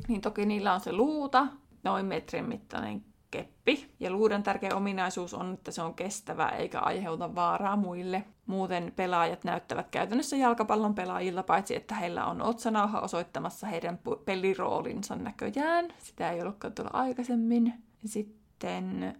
[0.08, 1.46] Niin toki niillä on se luuta,
[1.84, 3.90] noin metrin mittainen keppi.
[4.00, 8.24] Ja luudan tärkeä ominaisuus on, että se on kestävä eikä aiheuta vaaraa muille.
[8.46, 15.88] Muuten pelaajat näyttävät käytännössä jalkapallon pelaajilla, paitsi että heillä on otsanauha osoittamassa heidän peliroolinsa näköjään.
[15.98, 17.74] Sitä ei ollutkaan tuolla aikaisemmin.
[18.04, 19.16] Sitten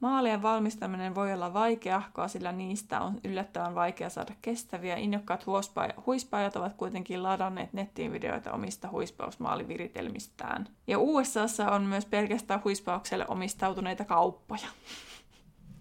[0.00, 4.96] Maalien valmistaminen voi olla vaikeahkoa, sillä niistä on yllättävän vaikea saada kestäviä.
[4.96, 5.46] Innokkaat
[6.06, 10.68] huispaajat ovat kuitenkin ladanneet nettiin videoita omista huispausmaaliviritelmistään.
[10.86, 14.68] Ja USAssa on myös pelkästään huispaukselle omistautuneita kauppoja.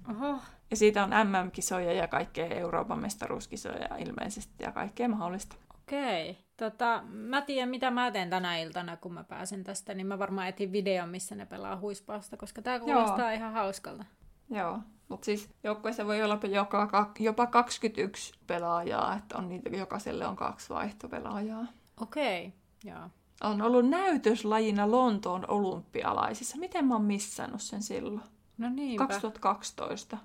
[0.09, 0.39] Oho.
[0.72, 5.55] Ja siitä on MM-kisoja ja kaikkea Euroopan mestaruuskisoja ilmeisesti ja kaikkea mahdollista.
[5.88, 6.38] Okei.
[6.57, 10.47] Tota, mä tiedän, mitä mä teen tänä iltana, kun mä pääsen tästä, niin mä varmaan
[10.47, 13.29] etin videon, missä ne pelaa huispausta, koska tää kuulostaa Joo.
[13.29, 14.05] ihan hauskalta.
[14.49, 14.79] Joo,
[15.09, 20.69] mutta siis joukkueessa voi olla joka, jopa 21 pelaajaa, että on niitä, jokaiselle on kaksi
[20.69, 21.65] vaihtopelaajaa.
[22.01, 23.09] Okei, joo.
[23.43, 26.57] On ollut näytöslajina Lontoon olympialaisissa.
[26.57, 28.21] Miten mä oon missannut sen silloin?
[28.57, 29.07] No niinpä.
[29.07, 30.17] 2012.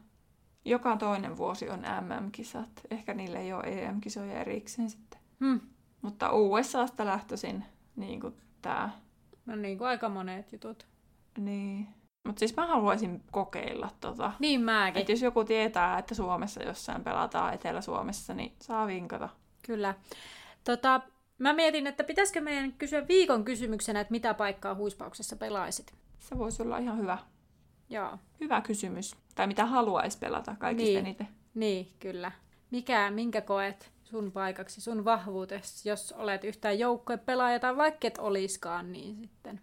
[0.65, 2.81] Joka toinen vuosi on MM-kisat.
[2.91, 5.22] Ehkä niille ei ole EM-kisoja erikseen sitten.
[5.43, 5.61] Hmm.
[6.03, 7.65] Mutta USAsta lähtöisin
[7.97, 8.91] niin kuin tää.
[9.47, 10.87] No niin kuin aika monet jutut.
[11.39, 11.89] Niin.
[12.25, 14.33] Mutta siis mä haluaisin kokeilla tota.
[14.39, 15.01] Niin mäkin.
[15.01, 19.29] Että jos joku tietää, että Suomessa jossain pelataan Etelä-Suomessa, niin saa vinkata.
[19.67, 19.95] Kyllä.
[20.65, 21.01] Tota,
[21.39, 25.95] mä mietin, että pitäisikö meidän kysyä viikon kysymyksenä, että mitä paikkaa huispauksessa pelaisit?
[26.19, 27.19] Se voisi olla ihan hyvä.
[27.91, 28.19] Joo.
[28.41, 29.17] Hyvä kysymys.
[29.35, 31.07] Tai mitä haluaisi pelata kaikista niin.
[31.07, 31.29] eniten.
[31.55, 32.33] Niin, kyllä.
[32.71, 36.75] Mikä, minkä koet sun paikaksi, sun vahvuutesi, jos olet yhtään
[37.25, 39.61] pelaaja tai vaikka et oliskaan, niin sitten.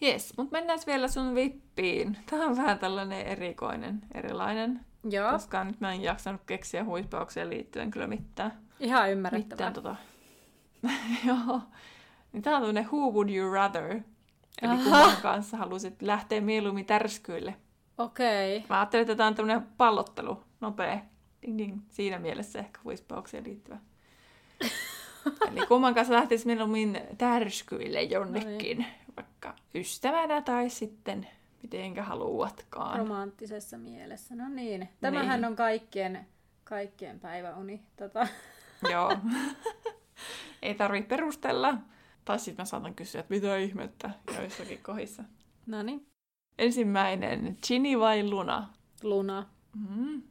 [0.00, 2.16] Jes, mutta mennään vielä sun vippiin.
[2.30, 4.80] Tämä on vähän tällainen erikoinen, erilainen.
[5.10, 5.32] Joo.
[5.32, 8.52] Koska nyt mä en jaksanut keksiä huispaukseen liittyen kyllä mitään.
[8.80, 9.68] Ihan ymmärrettävää.
[9.68, 9.96] Mitään tota...
[11.26, 11.60] Joo.
[12.32, 14.00] Niin tää on tämmönen Who Would You Rather?
[14.62, 17.56] Eli kumman kanssa halusit lähteä mieluummin tärskyille.
[17.98, 18.56] Okei.
[18.56, 18.68] Okay.
[18.68, 21.11] Mä ajattelin, että tämä on tämmöinen pallottelu, nopea.
[21.42, 21.80] Ding ding.
[21.88, 23.78] Siinä mielessä ehkä huispaukseen liittyvä.
[25.48, 28.86] Eli kumman kanssa lähtisi mieluummin tärskyille jonnekin, no niin.
[29.16, 31.28] vaikka ystävänä tai sitten
[31.62, 32.98] mitenkä haluatkaan.
[32.98, 34.88] Romanttisessa mielessä, no niin.
[35.00, 35.48] Tämähän niin.
[35.48, 36.26] on kaikkien,
[36.64, 37.82] kaikkien päiväuni.
[37.96, 38.28] Tota.
[38.92, 39.16] Joo.
[40.62, 41.78] Ei tarvitse perustella.
[42.24, 45.24] Tai sitten mä saatan kysyä, että mitä ihmettä joissakin kohdissa.
[45.66, 46.06] No niin.
[46.58, 48.68] Ensimmäinen, Ginny vai Luna?
[49.02, 49.46] Luna.
[49.88, 50.22] Mm.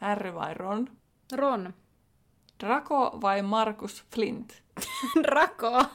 [0.00, 0.88] Harry vai Ron?
[1.32, 1.74] Ron.
[2.60, 4.52] Draco vai Markus Flint?
[5.22, 5.86] Draco.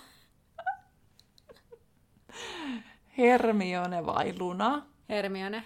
[3.18, 4.88] Hermione vai Luna?
[5.10, 5.64] Hermione.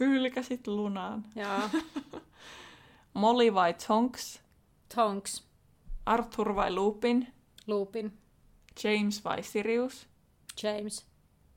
[0.00, 1.24] Hylkäsit Lunaan.
[1.36, 1.80] Joo.
[3.14, 4.40] Molly vai Tonks?
[4.94, 5.44] Tonks.
[6.06, 7.32] Arthur vai Lupin?
[7.66, 8.18] Lupin.
[8.82, 10.08] James vai Sirius?
[10.62, 11.06] James.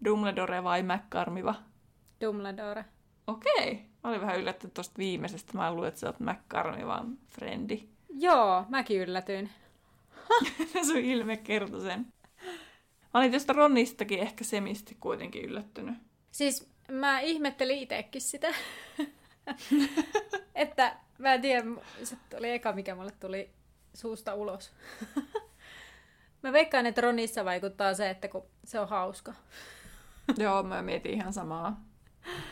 [0.06, 1.56] Dumbledore vai McCarmiva?
[2.22, 2.86] Dumbledore.
[3.28, 3.93] Okei.
[4.04, 5.58] Mä olin vähän yllättynyt tuosta viimeisestä.
[5.58, 7.88] Mä luulen, että sä oot McCarmivan frendi.
[8.10, 9.50] Joo, mäkin yllätyin.
[10.88, 12.08] Sun ilme kertoi sen.
[13.14, 15.96] Mä olin tuosta Ronnistakin ehkä semisti kuitenkin yllättynyt.
[16.32, 18.48] Siis mä ihmettelin itsekin sitä.
[20.56, 21.64] että mä en tiedä,
[22.04, 23.50] se oli eka mikä mulle tuli
[23.94, 24.74] suusta ulos.
[26.44, 29.34] mä veikkaan, että Ronissa vaikuttaa se, että kun se on hauska.
[30.38, 31.93] Joo, mä mietin ihan samaa.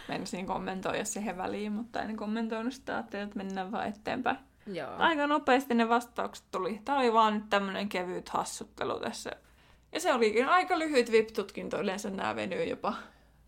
[0.08, 4.38] Menisin kommentoida siihen väliin, mutta en kommentoinut sitä, ajattelin, että mennään vaan eteenpäin.
[4.68, 4.90] Joo.
[4.98, 6.82] Aika nopeasti ne vastaukset tuli.
[6.86, 9.32] Tämä oli vaan nyt tämmöinen kevyt hassuttelu tässä.
[9.92, 11.80] Ja se olikin aika lyhyt VIP-tutkinto.
[11.80, 12.94] Yleensä nämä venyy jopa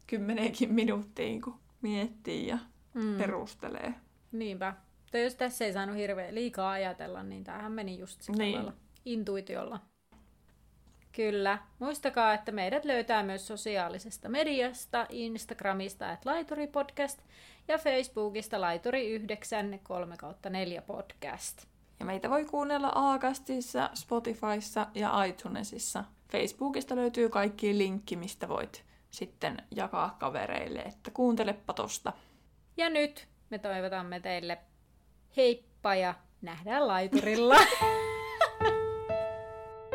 [0.07, 2.57] kymmenenkin minuuttiin, kun miettii ja
[2.93, 3.17] mm.
[3.17, 3.93] perustelee.
[4.32, 4.74] Niinpä.
[5.11, 8.74] Tai jos tässä ei saanut hirveän liikaa ajatella, niin tämähän meni just sillä niin.
[9.05, 9.80] intuitiolla.
[11.14, 11.57] Kyllä.
[11.80, 17.20] Muistakaa, että meidät löytää myös sosiaalisesta mediasta, Instagramista, että Laituri Podcast
[17.68, 20.16] ja Facebookista Laituri 9 3
[20.49, 21.66] 4 podcast.
[21.99, 26.03] Ja meitä voi kuunnella Aakastissa, Spotifyssa ja iTunesissa.
[26.32, 32.14] Facebookista löytyy kaikki linkki, mistä voit sitten jakaa kavereille, että kuuntelepa tosta.
[32.78, 34.57] Ja nyt me toivotamme teille
[35.38, 37.55] heippa ja nähdään laiturilla.